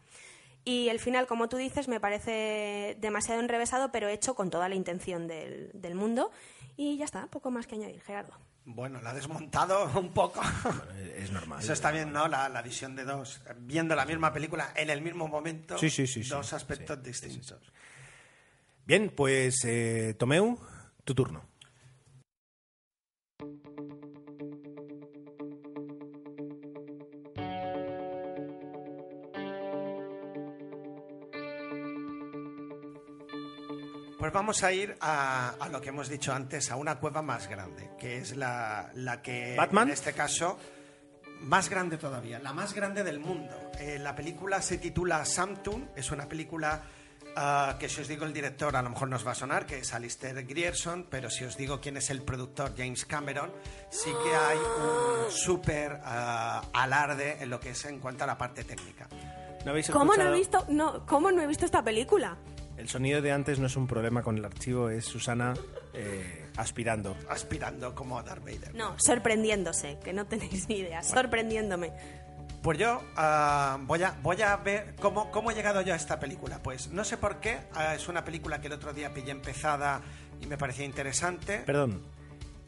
[0.64, 4.74] Y el final, como tú dices, me parece demasiado enrevesado, pero hecho con toda la
[4.74, 6.30] intención del, del mundo.
[6.76, 8.34] Y ya está, poco más que añadir, Gerardo.
[8.64, 10.42] Bueno, la ha desmontado un poco.
[11.16, 11.60] Es normal.
[11.60, 12.28] Eso está bien, ¿no?
[12.28, 16.06] La, la, visión de dos, viendo la misma película en el mismo momento, sí, sí,
[16.06, 17.72] sí, dos aspectos distintos.
[18.84, 20.58] Bien, pues eh, Tomeu,
[21.08, 21.42] tu turno.
[34.18, 37.48] Pues vamos a ir a, a, lo que hemos dicho antes, a una cueva más
[37.48, 39.88] grande, que es la, la que ¿Batman?
[39.88, 40.58] en este caso
[41.40, 43.54] más grande todavía, la más grande del mundo.
[43.78, 46.82] Eh, la película se titula Samtun, es una película
[47.36, 49.78] uh, que si os digo el director a lo mejor nos va a sonar, que
[49.78, 53.52] es Alistair Grierson, pero si os digo quién es el productor, James Cameron,
[53.90, 58.38] sí que hay un súper uh, alarde en lo que es en cuanto a la
[58.38, 59.08] parte técnica.
[59.64, 62.36] ¿No habéis ¿Cómo no he visto, no, cómo no he visto esta película?
[62.76, 65.54] El sonido de antes no es un problema con el archivo, es Susana
[65.92, 67.16] eh, aspirando.
[67.28, 68.74] Aspirando como a Darth Vader.
[68.74, 71.14] No, sorprendiéndose, que no tenéis ni idea, bueno.
[71.14, 71.92] sorprendiéndome.
[72.62, 76.18] Pues yo uh, voy, a, voy a ver cómo, cómo he llegado yo a esta
[76.18, 76.60] película.
[76.62, 80.00] Pues no sé por qué, uh, es una película que el otro día pillé empezada
[80.40, 81.58] y me parecía interesante.
[81.64, 82.02] Perdón,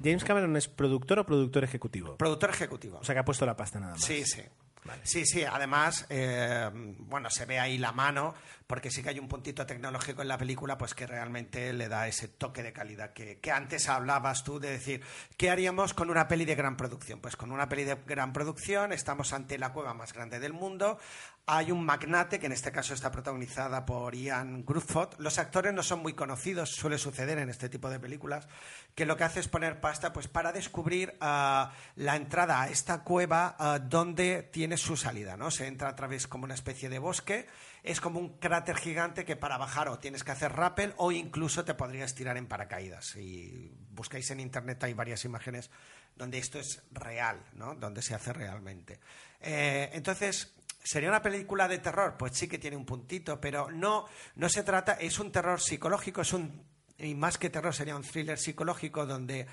[0.02, 2.16] ¿James Cameron es productor o productor ejecutivo?
[2.16, 2.98] Productor ejecutivo.
[2.98, 4.02] O sea que ha puesto la pasta nada más.
[4.02, 4.42] Sí, sí.
[4.82, 5.02] Vale.
[5.04, 8.34] Sí, sí, además, eh, bueno, se ve ahí la mano,
[8.70, 12.06] porque sí que hay un puntito tecnológico en la película, pues que realmente le da
[12.06, 15.02] ese toque de calidad que, antes hablabas tú de decir,
[15.36, 17.18] ¿qué haríamos con una peli de gran producción?
[17.18, 21.00] Pues con una peli de gran producción estamos ante la cueva más grande del mundo,
[21.46, 25.14] hay un magnate, que en este caso está protagonizada por Ian Gruffudd.
[25.18, 28.46] Los actores no son muy conocidos, suele suceder en este tipo de películas,
[28.94, 31.66] que lo que hace es poner pasta pues, para descubrir uh,
[31.96, 35.36] la entrada a esta cueva uh, donde tiene su salida.
[35.36, 35.50] ¿no?
[35.50, 37.48] Se entra a través como una especie de bosque,
[37.82, 41.64] es como un cráter gigante que para bajar o tienes que hacer rappel o incluso
[41.64, 43.06] te podrías tirar en paracaídas.
[43.06, 45.70] Si buscáis en internet hay varias imágenes
[46.16, 47.74] donde esto es real, ¿no?
[47.74, 49.00] donde se hace realmente.
[49.40, 52.16] Eh, entonces, ¿Sería una película de terror?
[52.18, 54.06] Pues sí que tiene un puntito, pero no,
[54.36, 56.64] no se trata, es un terror psicológico, es un,
[56.96, 59.46] y más que terror sería un thriller psicológico donde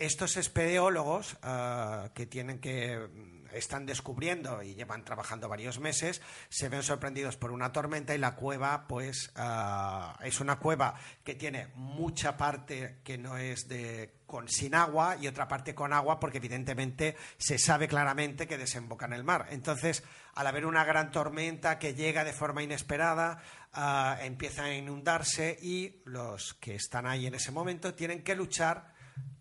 [0.00, 3.06] estos espeleólogos uh, que tienen que
[3.52, 8.34] están descubriendo y llevan trabajando varios meses se ven sorprendidos por una tormenta y la
[8.34, 14.48] cueva pues uh, es una cueva que tiene mucha parte que no es de con
[14.48, 19.12] sin agua y otra parte con agua porque evidentemente se sabe claramente que desemboca en
[19.12, 19.48] el mar.
[19.50, 20.02] Entonces
[20.34, 23.42] al haber una gran tormenta que llega de forma inesperada
[23.76, 28.98] uh, empieza a inundarse y los que están ahí en ese momento tienen que luchar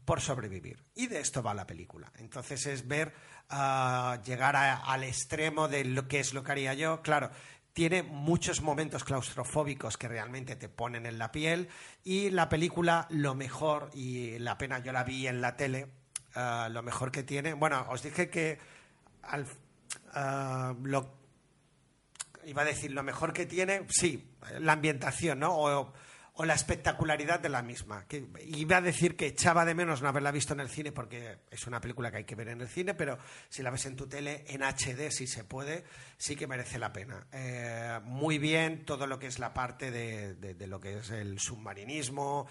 [0.10, 0.84] por sobrevivir.
[0.96, 2.12] Y de esto va la película.
[2.18, 3.14] Entonces es ver
[3.52, 7.04] uh, llegar al extremo de lo que es lo que haría yo.
[7.04, 7.30] Claro,
[7.74, 11.70] tiene muchos momentos claustrofóbicos que realmente te ponen en la piel
[12.04, 15.86] y la película lo mejor, y la pena yo la vi en la tele,
[16.36, 18.58] uh, lo mejor que tiene, bueno, os dije que
[20.82, 21.20] lo,
[22.46, 25.94] iba a decir lo mejor que tiene, sí, la ambientación, ¿no?
[26.42, 28.06] O la espectacularidad de la misma.
[28.08, 31.40] Que iba a decir que echaba de menos no haberla visto en el cine porque
[31.52, 33.18] es una película que hay que ver en el cine, pero
[33.50, 35.84] si la ves en tu tele en HD, si se puede,
[36.18, 37.28] sí que merece la pena.
[37.34, 41.40] Eh, muy bien todo lo que es la parte de, de, lo que es el
[41.40, 42.48] submarinismo,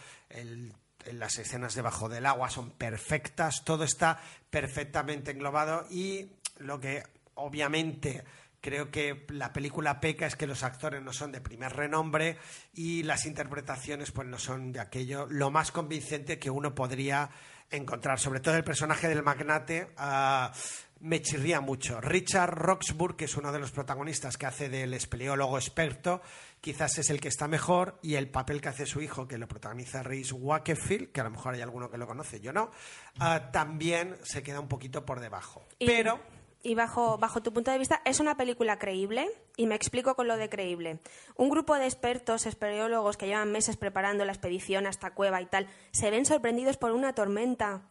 [1.11, 4.21] las escenas debajo del agua son perfectas, todo está
[4.51, 7.05] perfectamente englobado y lo que
[7.37, 8.23] obviamente
[8.69, 12.37] Creo que la película peca es que los actores no son de primer renombre
[12.75, 17.31] y las interpretaciones pues no son de aquello lo más convincente que uno podría
[17.71, 18.19] encontrar.
[18.19, 20.53] Sobre todo el personaje del magnate ah,
[21.01, 22.03] me chirría mucho.
[22.03, 26.21] Richard Roxburgh, que es uno de los protagonistas que hace del espeleólogo experto,
[26.61, 29.49] quizás es el que está mejor y el papel que hace su hijo, que lo
[29.49, 32.71] protagoniza Reese Wakefield, que a lo mejor hay alguno que lo conoce, yo no,
[33.19, 35.67] ah, también se queda un poquito por debajo.
[35.79, 36.21] Pero
[36.69, 39.29] Y bajo, bajo tu punto de vista, ¿es una película creíble?
[39.57, 40.99] Y me explico con lo de creíble.
[41.37, 45.67] Un grupo de expertos, espeleólogos que llevan meses preparando la expedición hasta Cueva y tal,
[45.93, 47.83] se ven sorprendidos por una tormenta.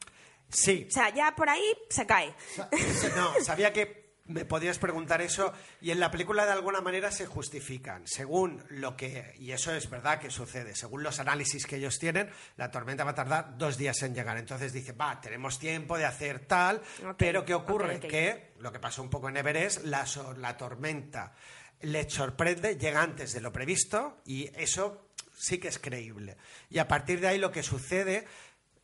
[0.49, 2.33] sí, O sea, ya por ahí se cae.
[2.55, 2.69] Sa-
[3.15, 7.25] No, sabía que me podías preguntar eso y en la película de alguna manera se
[7.25, 8.05] justifican.
[8.07, 12.29] Según lo que, y eso es verdad que sucede, según los análisis que ellos tienen,
[12.57, 14.37] la tormenta va a tardar dos días en llegar.
[14.37, 16.81] Entonces dice, va, tenemos tiempo de hacer tal,
[17.17, 17.99] pero ¿qué ocurre?
[17.99, 21.33] Que lo que pasó un poco en Everest, la, so- la tormenta
[21.81, 26.35] les sorprende, llega antes de lo previsto y eso sí que es creíble.
[26.69, 28.25] Y a partir de ahí lo que sucede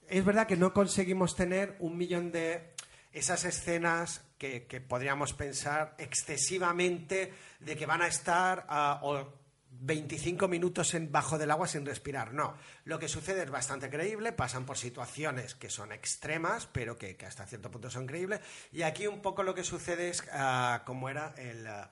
[0.08, 2.74] es verdad que no conseguimos tener un millón de
[3.12, 7.32] esas escenas que, que podríamos pensar excesivamente
[7.62, 9.40] de que van a estar ah, o
[9.70, 12.34] 25 minutos en, bajo del agua sin respirar.
[12.34, 17.16] No, lo que sucede es bastante creíble, pasan por situaciones que son extremas, pero que,
[17.16, 18.42] que hasta cierto punto son creíbles.
[18.74, 21.66] Y aquí un poco lo que sucede es ah, como era el...
[21.66, 21.90] ah,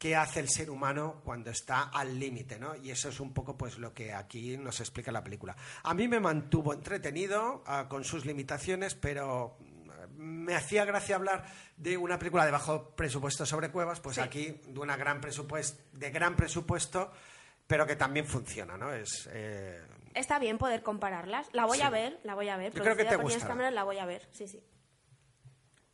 [0.00, 2.76] qué hace el ser humano cuando está al límite, ¿no?
[2.76, 5.56] Y eso es un poco pues lo que aquí nos explica la película.
[5.82, 9.58] A mí me mantuvo entretenido ah, con sus limitaciones, pero
[10.18, 11.44] me hacía gracia hablar
[11.76, 14.20] de una película de bajo presupuesto sobre cuevas, pues Sí.
[14.20, 17.10] aquí de una gran presupuesto, de gran presupuesto,
[17.66, 18.92] pero que también funciona, ¿no?
[18.92, 19.80] Es eh,
[20.14, 21.48] Está bien poder compararlas.
[21.52, 21.82] La voy Sí.
[21.84, 22.72] a ver, la voy a ver.
[22.72, 23.44] Yo creo que Producida te por James.
[23.46, 24.62] Cameron, la voy a ver, sí, sí.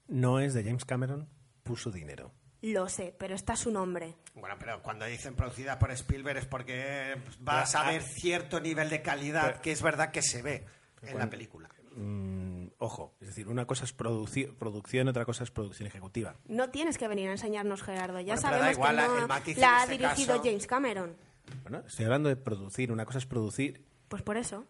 [0.09, 1.29] No es de James Cameron,
[1.63, 2.33] puso dinero.
[2.63, 4.17] Lo sé, pero está su nombre.
[4.35, 8.89] bueno, pero cuando dicen producida por Spielberg es porque vas a Ah, ver cierto nivel
[8.89, 10.65] de calidad que es verdad que se ve
[11.03, 11.69] en la película.
[11.95, 16.37] Mm, ojo, es decir, una cosa es produci- producción, otra cosa es producción ejecutiva.
[16.47, 18.21] No tienes que venir a enseñarnos, Gerardo.
[18.21, 21.17] Ya Bueno, sabemos igual, que la- no ha este dirigido caso- James Cameron.
[21.63, 24.65] Bueno, estoy hablando de producir, una cosa es producir, Pues por eso.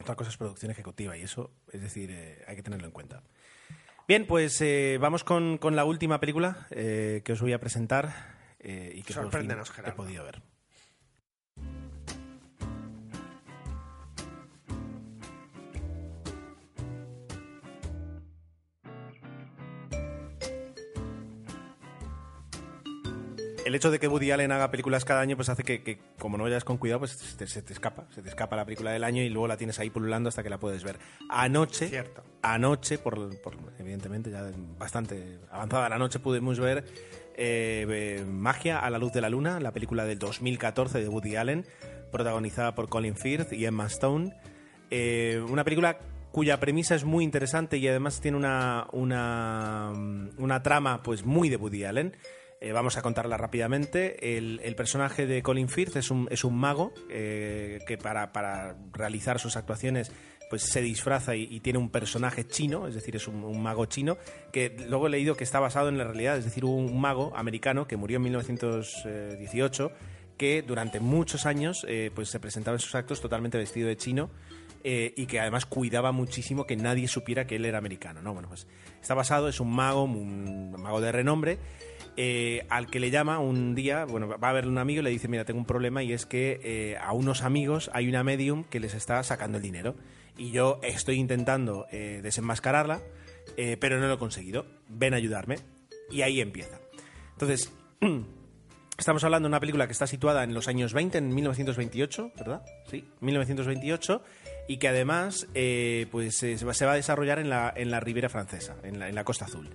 [0.00, 3.22] otra cosa es producción ejecutiva y eso, es decir, eh, hay que tenerlo en cuenta.
[4.08, 8.34] Bien, pues eh, vamos con, con la última película eh, que os voy a presentar
[8.60, 10.42] eh, y que por fin Sorpréndenos, he podido ver.
[23.76, 26.44] Hecho de que Woody Allen haga películas cada año pues hace que, que, como no
[26.44, 29.04] vayas con cuidado pues se te, se te escapa se te escapa la película del
[29.04, 30.96] año y luego la tienes ahí pululando hasta que la puedes ver.
[31.28, 32.22] Anoche Cierto.
[32.42, 36.84] anoche por, por- evidentemente ya bastante avanzada la noche pudimos ver
[37.36, 41.36] eh, eh, Magia a la luz de la luna la película del 2014 de Woody
[41.36, 41.66] Allen
[42.10, 44.34] protagonizada por Colin Firth y Emma Stone.
[44.90, 45.98] Eh, una película
[46.32, 49.92] cuya premisa es muy interesante y además tiene una, una,
[50.38, 52.16] una trama pues muy de Woody Allen
[52.60, 54.36] eh, vamos a contarla rápidamente.
[54.36, 59.38] El, personaje de Colin Firth es un, es un mago eh, que para, para realizar
[59.38, 60.10] sus actuaciones
[60.48, 64.16] pues se disfraza y, tiene un personaje chino, es decir, es un, mago chino,
[64.52, 67.88] que luego he leído que está basado en la realidad, es decir, un mago americano
[67.88, 69.90] que murió en 1918
[70.38, 74.30] que durante muchos años eh, pues se presentaba en sus actos totalmente vestido de chino
[74.84, 78.22] y que además cuidaba muchísimo que nadie supiera que él era americano.
[78.22, 78.32] ¿no?
[78.32, 78.68] Bueno, pues
[79.00, 81.58] está basado, es un mago, un mago de renombre,
[82.16, 85.10] eh, al que le llama un día, bueno, va a verle un amigo y le
[85.10, 88.64] dice, mira, tengo un problema y es que eh, a unos amigos hay una medium
[88.64, 89.94] que les está sacando el dinero
[90.36, 93.00] y yo estoy intentando eh, desenmascararla,
[93.80, 94.66] pero no lo he conseguido.
[94.88, 95.56] Ven a ayudarme.
[96.10, 96.78] Y ahí empieza.
[97.32, 97.72] Entonces,
[98.98, 102.62] Estamos hablando de una película que está situada en los años 20, en 1928, ¿verdad?
[102.90, 104.22] Sí, 1928,
[104.68, 105.46] y que además
[106.10, 109.68] pues, se va a desarrollar en la, en la Ribera Francesa, en la Costa Azul.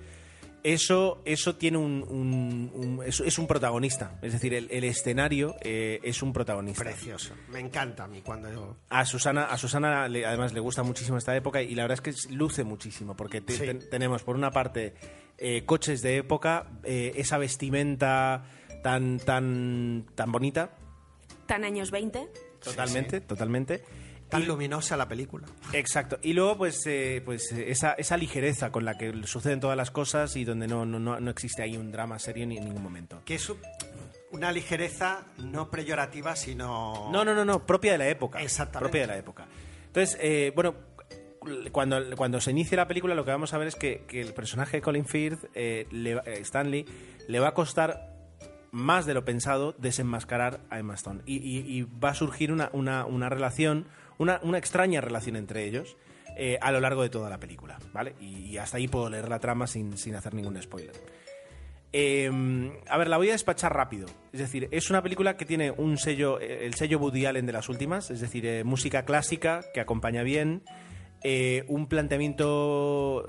[0.63, 5.55] Eso, eso tiene un, un- un- es, es un protagonista, es decir, el, el escenario
[5.61, 6.83] eh, es un protagonista.
[6.83, 7.33] Precioso.
[7.49, 8.77] Me encanta a mí cuando yo...
[8.89, 12.27] A Susana, a Susana le- además le gusta muchísimo esta época y la verdad es
[12.27, 13.59] que luce muchísimo porque te- Sí.
[13.65, 14.93] ten- tenemos por una parte
[15.39, 18.43] eh, coches de época, eh, esa vestimenta
[18.83, 20.75] tan tan tan bonita,
[21.47, 22.27] Tan años 20.
[22.63, 23.83] totalmente, totalmente.
[24.31, 25.45] Tan luminosa la película.
[25.73, 26.17] Exacto.
[26.23, 29.91] Y luego, pues, eh, pues eh, esa, esa ligereza con la que suceden todas las
[29.91, 32.81] cosas y donde no, no, no, no existe ahí un drama serio ni en ningún
[32.81, 33.21] momento.
[33.25, 33.57] Que es un-
[34.31, 37.09] una ligereza no peyorativa, sino...
[37.11, 38.41] No, no, no, no, propia de la época.
[38.41, 38.79] Exactamente.
[38.89, 39.45] Propia de la época.
[39.87, 40.73] Entonces, eh, bueno,
[41.71, 44.33] cuando, cuando se inicie la película lo que vamos a ver es que, que el
[44.33, 46.85] personaje de Colin Firth, eh, le eh, Stanley,
[47.27, 48.09] le va a costar
[48.71, 51.21] más de lo pensado, desenmascarar a Emma Stone.
[51.25, 53.85] Y, y- y va a surgir una, una- una relación,
[54.17, 55.97] una, una extraña relación entre ellos
[56.37, 58.15] eh, a lo largo de toda la película, ¿vale?
[58.19, 60.95] Y, hasta ahí puedo leer la trama sin, sin hacer ningún spoiler.
[61.93, 62.31] Eh,
[62.87, 64.07] a ver, la voy a despachar rápido.
[64.31, 67.53] Es decir, es una película que tiene un sello, eh, el sello Woody Allen de
[67.53, 70.63] las últimas, es decir, eh, música clásica que acompaña bien,
[71.23, 73.27] eh, un planteamiento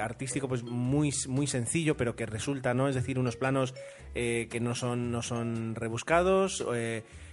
[0.00, 2.88] artístico pues muy, muy sencillo, pero que resulta, ¿no?
[2.88, 3.74] Es decir, unos planos
[4.14, 6.64] que no son, no son rebuscados.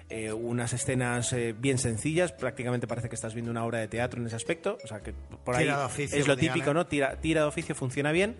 [0.10, 3.88] Eh, eh, unas escenas eh, bien sencillas, prácticamente parece que estás viendo una obra de
[3.88, 6.64] teatro en ese aspecto, o sea que por ahí Tira de oficio, es lo típico,
[6.72, 6.74] Allen.
[6.76, 6.88] ¿no?
[6.88, 8.36] Tira, tira de oficio funciona bien.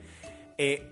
[0.58, 0.84] Eh,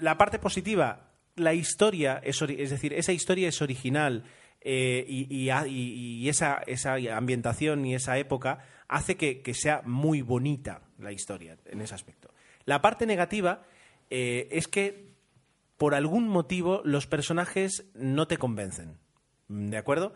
[0.00, 4.24] la parte positiva, la historia, es, es decir, esa historia es original
[4.60, 8.58] eh, y, y ha- y- y esa, esa ambientación y esa época
[8.88, 12.32] hace que, que sea muy bonita la historia en ese aspecto.
[12.64, 13.62] La parte negativa
[14.10, 15.14] eh, es que
[15.76, 18.98] por algún motivo los personajes no te convencen.
[19.48, 20.12] ¿De acuerdo?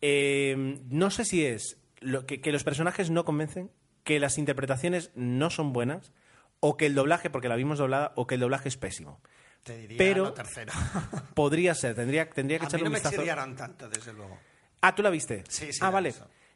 [0.00, 3.70] Eh, no sé si es lo que, que los personajes no convencen,
[4.02, 6.12] que las interpretaciones no son buenas,
[6.60, 9.20] o que el doblaje, porque la vimos doblada, o que el doblaje es pésimo.
[9.62, 10.72] Te diría Pero- lo tercero.
[11.34, 13.56] Podría ser, tendría, tendría que A mí echarle no un me vistazo.
[13.56, 14.38] tanto, desde luego.
[14.82, 15.44] Ah, ¿tú la viste?
[15.48, 16.12] Sí, sí, Ah, vale.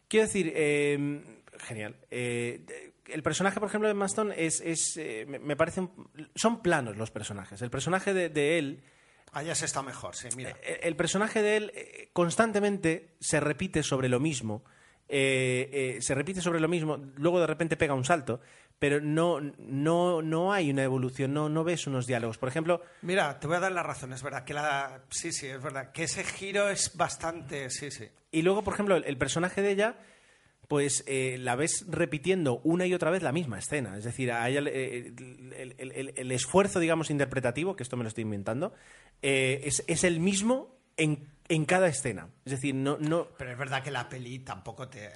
[0.08, 1.22] Quiero decir, eh,
[1.60, 1.96] genial.
[2.10, 5.80] Eh, el personaje, por ejemplo, de Maston es, es eh, me, me parece...
[5.80, 7.62] un- son planos los personajes.
[7.62, 8.82] El personaje de, de él...
[9.38, 10.50] Allá se está mejor, sí, mira.
[10.62, 14.64] eh, El personaje de él eh, constantemente se repite sobre lo mismo.
[15.08, 18.40] eh, eh, se repite sobre lo mismo, luego de repente pega un salto,
[18.78, 22.36] pero no, no, no hay una evolución, no, no ves unos diálogos.
[22.38, 25.00] Por ejemplo, Mira, te voy a dar la razón, es verdad que la...
[25.08, 27.70] Sí, sí, es verdad, que ese giro es bastante...
[27.70, 28.06] Sí, sí.
[28.30, 29.96] Y luego, por ejemplo, el, el personaje de ella,
[30.68, 33.96] pues eh, la ves repitiendo una y otra vez la misma escena.
[33.96, 38.04] Es decir, a ella eh, el, el- el- el esfuerzo, digamos, interpretativo, que esto me
[38.04, 38.72] lo estoy inventando,
[39.22, 42.28] eh, es, es el mismo en, en cada escena.
[42.44, 45.08] Es decir, no, no, Pero es verdad que la peli tampoco te...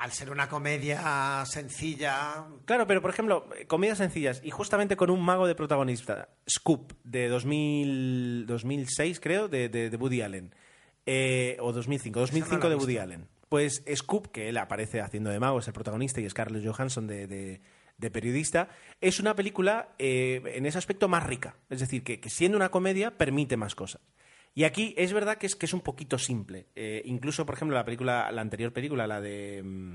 [0.00, 2.46] al ser una comedia sencilla...
[2.64, 7.28] Claro, pero por ejemplo, comedias sencillas y justamente con un mago de protagonista, Scoop, de
[7.28, 10.54] 2000, 2006 creo, de, de- de Woody Allen,
[11.06, 12.98] Eh, o 2005, 2005 la he de Woody.
[12.98, 13.28] Allen.
[13.48, 17.26] Pues Scoop, que él aparece haciendo de mago, es el protagonista, y Scarlett Johansson de,
[17.26, 17.60] de-
[17.96, 18.68] de periodista,
[19.00, 21.56] es una película eh, en ese aspecto más rica.
[21.70, 24.02] Es decir, que, que siendo una comedia permite más cosas.
[24.52, 26.66] Y aquí es verdad que es, que es un poquito simple.
[26.74, 29.62] Eh, incluso, por ejemplo, la película, la anterior película, la de...
[29.64, 29.94] mm,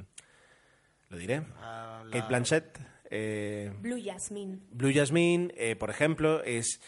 [1.10, 1.42] lo diré.
[1.58, 2.80] Ah, la- Kate Blanchett.
[3.10, 4.60] eh, Blue Jasmine.
[4.72, 6.80] Blue Jasmine, eh, por ejemplo, es.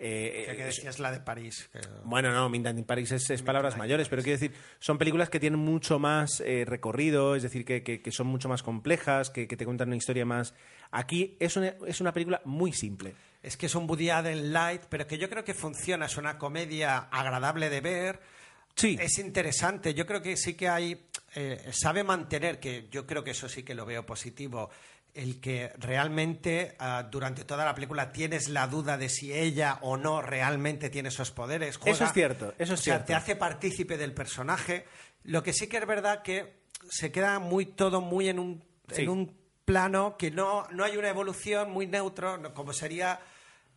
[0.00, 1.68] Eh, Que, decías la de París.
[1.72, 5.28] que- bueno, no, Midnight in Paris es, es palabras mayores, pero quiero decir, son películas
[5.30, 9.30] que tienen mucho más eh, recorrido, es decir, que, que- que son mucho más complejas,
[9.30, 10.54] que, que te cuentan una historia más.
[10.90, 13.14] Aquí es una, es una película muy simple.
[13.42, 16.06] Es que es un Woody Allen light, pero que yo creo que funciona.
[16.06, 18.20] Es una comedia agradable de ver.
[18.74, 18.96] Sí.
[19.00, 19.94] Es interesante.
[19.94, 21.06] Yo creo que sí que hay.
[21.34, 24.68] eh, sabe mantener, que yo creo que eso sí que lo veo positivo.
[25.12, 29.96] El que realmente ah, durante toda la película tienes la duda de si ella o
[29.96, 31.76] no realmente tiene esos poderes.
[31.78, 33.06] Juega- Eso es cierto, eso es o sea, cierto.
[33.06, 34.84] te hace partícipe del personaje.
[35.24, 39.02] Lo que sí que es verdad que se queda muy todo muy en un, Sí.
[39.02, 43.20] en un plano que no, no hay una evolución muy neutro, no- como sería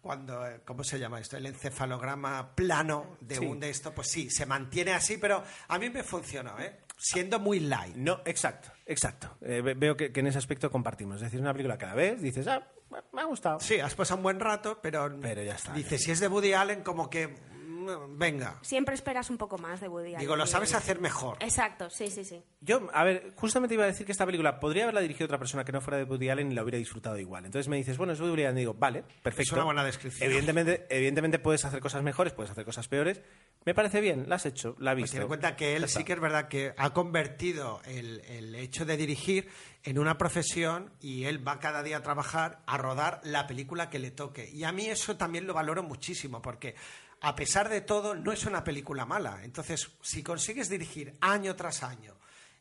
[0.02, 1.38] cuando, eh, ¿cómo se llama esto?
[1.38, 3.46] El encefalograma plano de Sí.
[3.46, 6.80] un de esto, pues sí, se mantiene así, pero a mí me funcionó, ¿eh?
[6.98, 7.96] Siendo muy light.
[7.96, 9.36] No, exacto, exacto.
[9.42, 11.18] Eh, ve- veo que, que en ese aspecto compartimos.
[11.18, 12.66] Es decir, una película la ves, dices, ah,
[13.12, 13.60] me ha gustado.
[13.60, 16.54] Sí, has pasado un buen rato, pero, Pero ya está, Dice, si es de Woody
[16.54, 18.60] Allen, como que, mm, venga.
[18.62, 20.20] Siempre esperas un poco más de Woody Allen.
[20.20, 21.38] Digo, lo sabes hacer mejor.
[21.42, 22.42] Exacto, sí, sí, sí.
[22.62, 25.66] Yo, a ver, justamente iba a decir que esta película podría haberla dirigido otra persona
[25.66, 27.46] que no fuera de Woody Allen y la hubiera disfrutado igual.
[27.46, 28.58] Entonces me dices, bueno, es Woody Allen.
[28.58, 29.42] Y digo, vale, perfecto.
[29.42, 30.30] Es una buena descripción.
[30.30, 33.22] Evidentemente, evidentemente puedes hacer cosas mejores, puedes hacer cosas peores.
[33.66, 35.16] Me parece bien, la has hecho, la has Pues visto.
[35.16, 38.86] ten en cuenta que él sí que es verdad que ha convertido el, el hecho
[38.86, 39.50] de dirigir
[39.84, 44.00] en una profesión y él va cada día a trabajar a rodar la película que
[44.00, 44.50] le toque.
[44.50, 46.76] Y a mí eso también lo valoro muchísimo porque
[47.22, 49.40] a pesar de todo no es una película mala.
[49.44, 52.18] Entonces, si consigues dirigir año tras año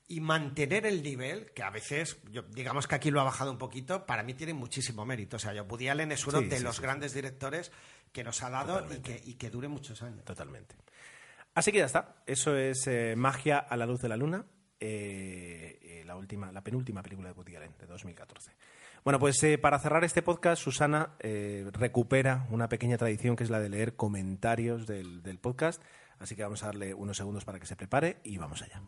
[0.07, 3.59] y mantener el nivel, que a veces, yo- digamos que aquí lo ha bajado un
[3.59, 5.37] poquito, para mí tiene muchísimo mérito.
[5.37, 7.73] O sea, yo, Woody Allen es uno Sí, de sí, los sí, grandes directores
[8.13, 10.25] que nos ha dado y que, y que dure muchos años.
[10.25, 10.77] Totalmente.
[11.55, 12.23] Así que ya está.
[12.27, 14.45] Eso es eh, Magia a la luz de la luna.
[14.81, 18.53] eh, eh, la última, la penúltima película de Woody Allen de 2014.
[19.05, 21.15] Bueno, pues eh, para cerrar este podcast, Susana
[21.73, 25.83] recupera una pequeña tradición que es la de leer comentarios del, del podcast.
[26.19, 28.81] Así que vamos a darle unos segundos para que se prepare y vamos allá.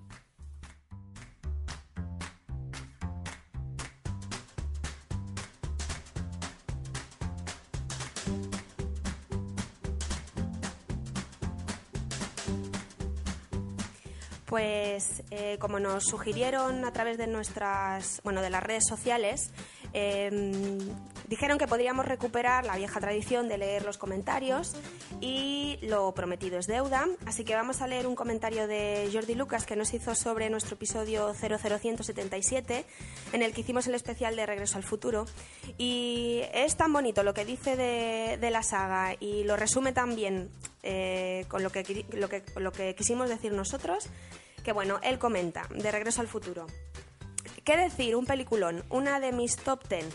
[14.55, 19.51] Pues eh, como nos sugirieron a través de nuestras, bueno, de las redes sociales,
[19.93, 20.79] em,
[21.27, 24.77] dijeron que podríamos recuperar la vieja tradición de leer los comentarios
[25.21, 27.09] y lo prometido es deuda.
[27.27, 30.77] Así que vamos a leer un comentario de Jordi Lucas que nos hizo sobre nuestro
[30.77, 32.85] episodio 00177,
[33.33, 35.27] en el que hicimos el especial de Regreso al Futuro.
[35.79, 40.15] Y es tan bonito lo que dice de, de la saga y lo resume tan
[40.15, 40.49] bien
[40.87, 44.11] eh, con lo que, lo, que, lo que quisimos decir nosotros,
[44.65, 46.67] que bueno, él comenta, de Regreso al Futuro.
[47.65, 48.17] ¿Qué decir?
[48.17, 50.09] Un peliculón, una de mis top ten.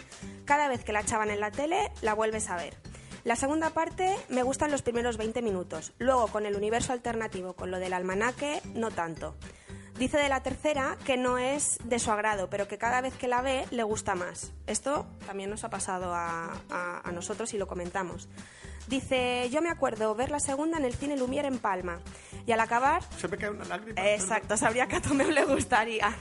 [0.46, 2.76] Cada vez que la echaban en la tele, la vuelves a ver.
[3.24, 5.94] La segunda parte me gustan los primeros 20 minutos.
[5.98, 9.36] Luego, con el universo alternativo, con lo del almanaque, no tanto.
[9.98, 13.28] Dice de la tercera que no es de su agrado, pero que cada vez que
[13.28, 14.52] la ve le gusta más.
[14.66, 16.62] Esto también nos ha pasado a-
[17.04, 18.30] a nosotros y lo comentamos.
[18.90, 22.00] Dice, yo me acuerdo ver la segunda en el cine Lumière en Palma.
[22.48, 24.02] Y al acabar, Se me cae una lágrima.
[24.04, 26.12] Exacto, sabría que a Tomeu le gustaría.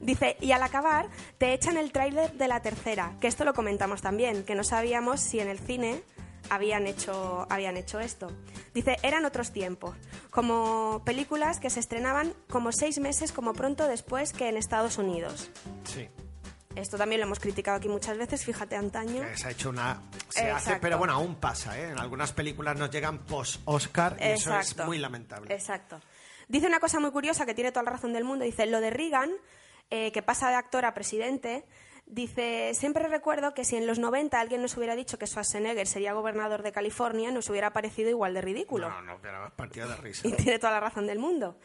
[0.00, 1.08] Dice, y al acabar
[1.38, 5.18] te echan el tráiler de la tercera, que esto lo comentamos también, que no sabíamos
[5.18, 6.04] si en el cine
[6.48, 8.30] habían hecho, habían hecho esto.
[8.72, 9.96] Dice, eran otros tiempos,
[10.30, 15.50] como películas que se estrenaban como seis meses como pronto después que en Estados Unidos.
[15.82, 16.08] Sí.
[16.76, 19.22] Esto también lo hemos criticado aquí muchas veces, fíjate antaño.
[19.34, 20.00] Se ha hecho una.
[20.28, 21.90] Se hace, pero bueno, aún pasa, ¿eh?
[21.90, 25.52] En algunas películas nos llegan post-Oscar y eso es muy lamentable.
[25.54, 26.00] Exacto.
[26.48, 28.44] Dice una cosa muy curiosa que tiene toda la razón del mundo.
[28.44, 29.30] Dice, lo de Reagan,
[29.90, 31.64] eh, que pasa de actor a presidente,
[32.06, 36.12] dice, siempre recuerdo que si en los 90 alguien nos hubiera dicho que Schwarzenegger sería
[36.12, 38.88] gobernador de California, nos hubiera parecido igual de ridículo.
[38.88, 40.26] No, no, pero partido de risa.
[40.26, 41.58] Y tiene toda la razón del mundo.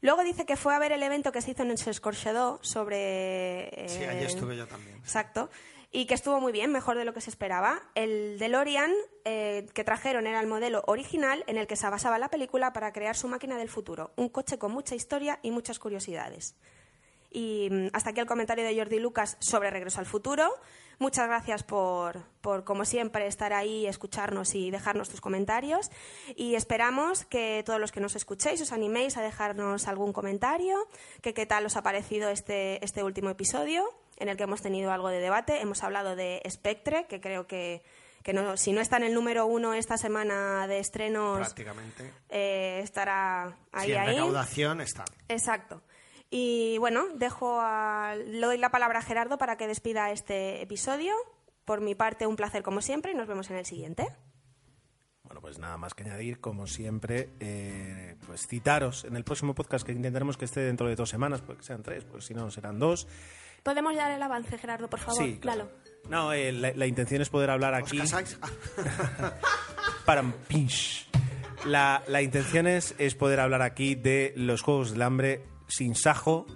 [0.00, 3.70] Luego dice que fue a ver el evento que se hizo en el Escorchedó sobre...
[3.88, 4.96] Sí, eh, allí estuve yo también.
[4.98, 5.50] Exacto.
[5.90, 7.82] Y que estuvo muy bien, mejor de lo que se esperaba.
[7.94, 8.92] El DeLorean
[9.24, 12.92] eh, que trajeron era el modelo original en el que se basaba la película para
[12.92, 14.12] crear su máquina del futuro.
[14.16, 16.54] Un coche con mucha historia y muchas curiosidades.
[17.30, 20.52] Y mm, hasta aquí el comentario de Jordi Lucas sobre Regreso al Futuro.
[21.00, 25.90] Muchas gracias por, por, como siempre, estar ahí, escucharnos y dejarnos tus comentarios.
[26.34, 30.76] Y esperamos que todos los que nos escuchéis os animéis a dejarnos algún comentario,
[31.22, 33.84] que qué tal os ha parecido este, este último episodio,
[34.16, 35.60] en el que hemos tenido algo de debate.
[35.60, 37.84] Hemos hablado de Spectre, que creo que,
[38.24, 42.12] que no, si no está en el número uno esta semana de estrenos, Prácticamente.
[42.28, 44.14] eh, estará ahí, Sí, en ahí.
[44.16, 45.04] recaudación está.
[45.28, 45.80] Exacto.
[46.30, 51.14] Y bueno, dejo a, le doy la palabra a Gerardo para que despida este episodio.
[51.64, 54.06] Por mi parte, un placer como siempre y nos vemos en el siguiente.
[55.22, 59.84] Bueno, pues nada más que añadir, como siempre, eh, pues citaros en el próximo podcast
[59.84, 62.78] que intentaremos que esté dentro de dos semanas, porque sean tres, pues si no serán
[62.78, 63.06] dos.
[63.62, 65.22] ¿Podemos dar el avance, Gerardo, por favor?
[65.22, 65.70] sí, claro.
[66.08, 67.98] No, eh, la, la intención es poder hablar ¿Os aquí.
[67.98, 68.38] casáis?
[70.06, 71.06] Para pinch.
[71.66, 76.46] La, la intención es, es poder hablar aquí de los Juegos del Hambre sin Sajo,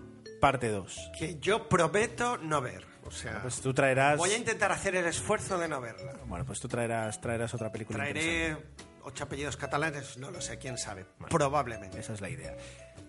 [0.40, 1.10] parte 2.
[1.18, 2.84] que yo prometo no ver.
[3.04, 4.16] O sea, Pues tú traerás.
[4.16, 6.14] voy a intentar hacer el esfuerzo de no verla.
[6.26, 7.98] Bueno, pues tú traerás, traerás otra película.
[7.98, 8.56] Traeré
[9.02, 11.04] ocho apellidos catalanes, no lo sé, quién sabe.
[11.28, 11.98] Probablemente.
[11.98, 12.56] Esa es la idea.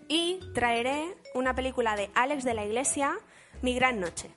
[0.08, 3.16] Y traeré una película de Alex de la Iglesia,
[3.62, 4.30] Mi Gran Noche.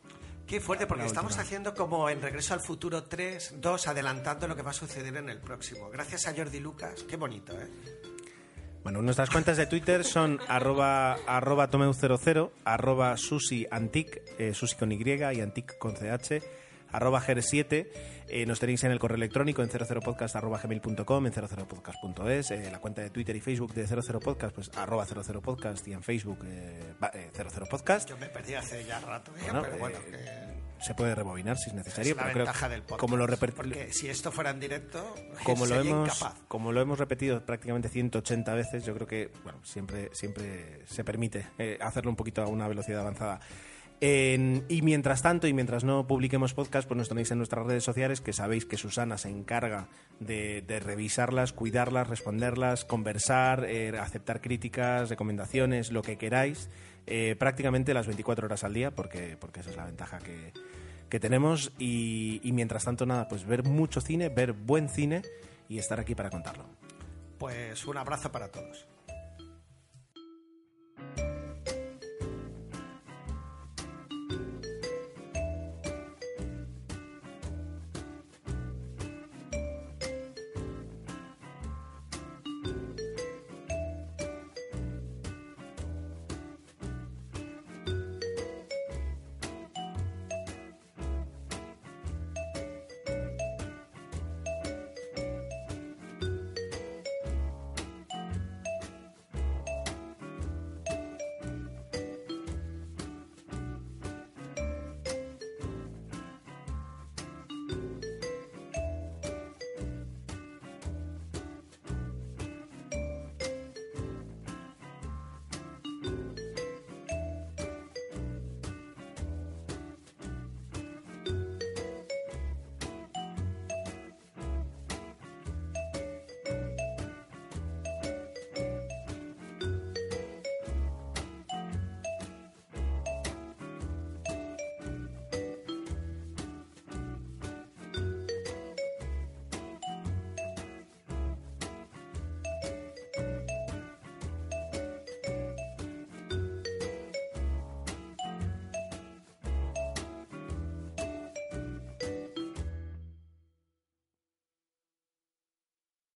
[0.45, 4.61] Qué fuerte, porque estamos haciendo como en Regreso al Futuro 3, 2, adelantando lo que
[4.61, 5.89] va a suceder en el próximo.
[5.89, 7.67] Gracias a Jordi Lucas, qué bonito, ¿eh?
[8.87, 15.03] Bueno, nuestras cuentas de Twitter son arroba, arroba tomeu00, arroba susiantic, eh, susi con Y
[15.03, 16.41] y antic con CH,
[16.93, 17.89] arroba ger7.
[18.29, 22.79] eh, nos tenéis en el correo electrónico en 00podcast arroba gmail.com, en 00podcast.es, eh, la
[22.79, 27.11] cuenta de Twitter y Facebook de 00podcast, pues arroba 00podcast y en Facebook eh, va-
[27.13, 28.07] eh, 00podcast.
[28.09, 29.33] Yo me perdí hace ya rato.
[29.43, 32.69] Bueno, pero bueno, que Se puede rebobinar si es necesario, es la pero creo ventaja
[32.69, 32.99] del podcast.
[32.99, 36.39] como lo Porque si esto fuera en directo, como lo hemos incapaz.
[36.47, 41.47] como lo hemos repetido prácticamente 180 veces yo creo que bueno siempre siempre se permite
[41.57, 43.39] eh, hacerlo un poquito a una velocidad avanzada
[43.99, 47.83] En- y mientras tanto y mientras no publiquemos podcast pues nos tenéis en nuestras redes
[47.83, 49.87] sociales que sabéis que Susana se encarga
[50.19, 56.69] de, de revisarlas cuidarlas responderlas conversar eh, aceptar críticas recomendaciones lo que queráis
[57.07, 60.53] eh, prácticamente las 24 horas al día porque porque esa es la ventaja que
[61.09, 65.21] que tenemos y, y mientras tanto nada, pues ver mucho cine, ver buen cine
[65.69, 66.65] y estar aquí para contarlo.
[67.37, 68.87] Pues un abrazo para todos.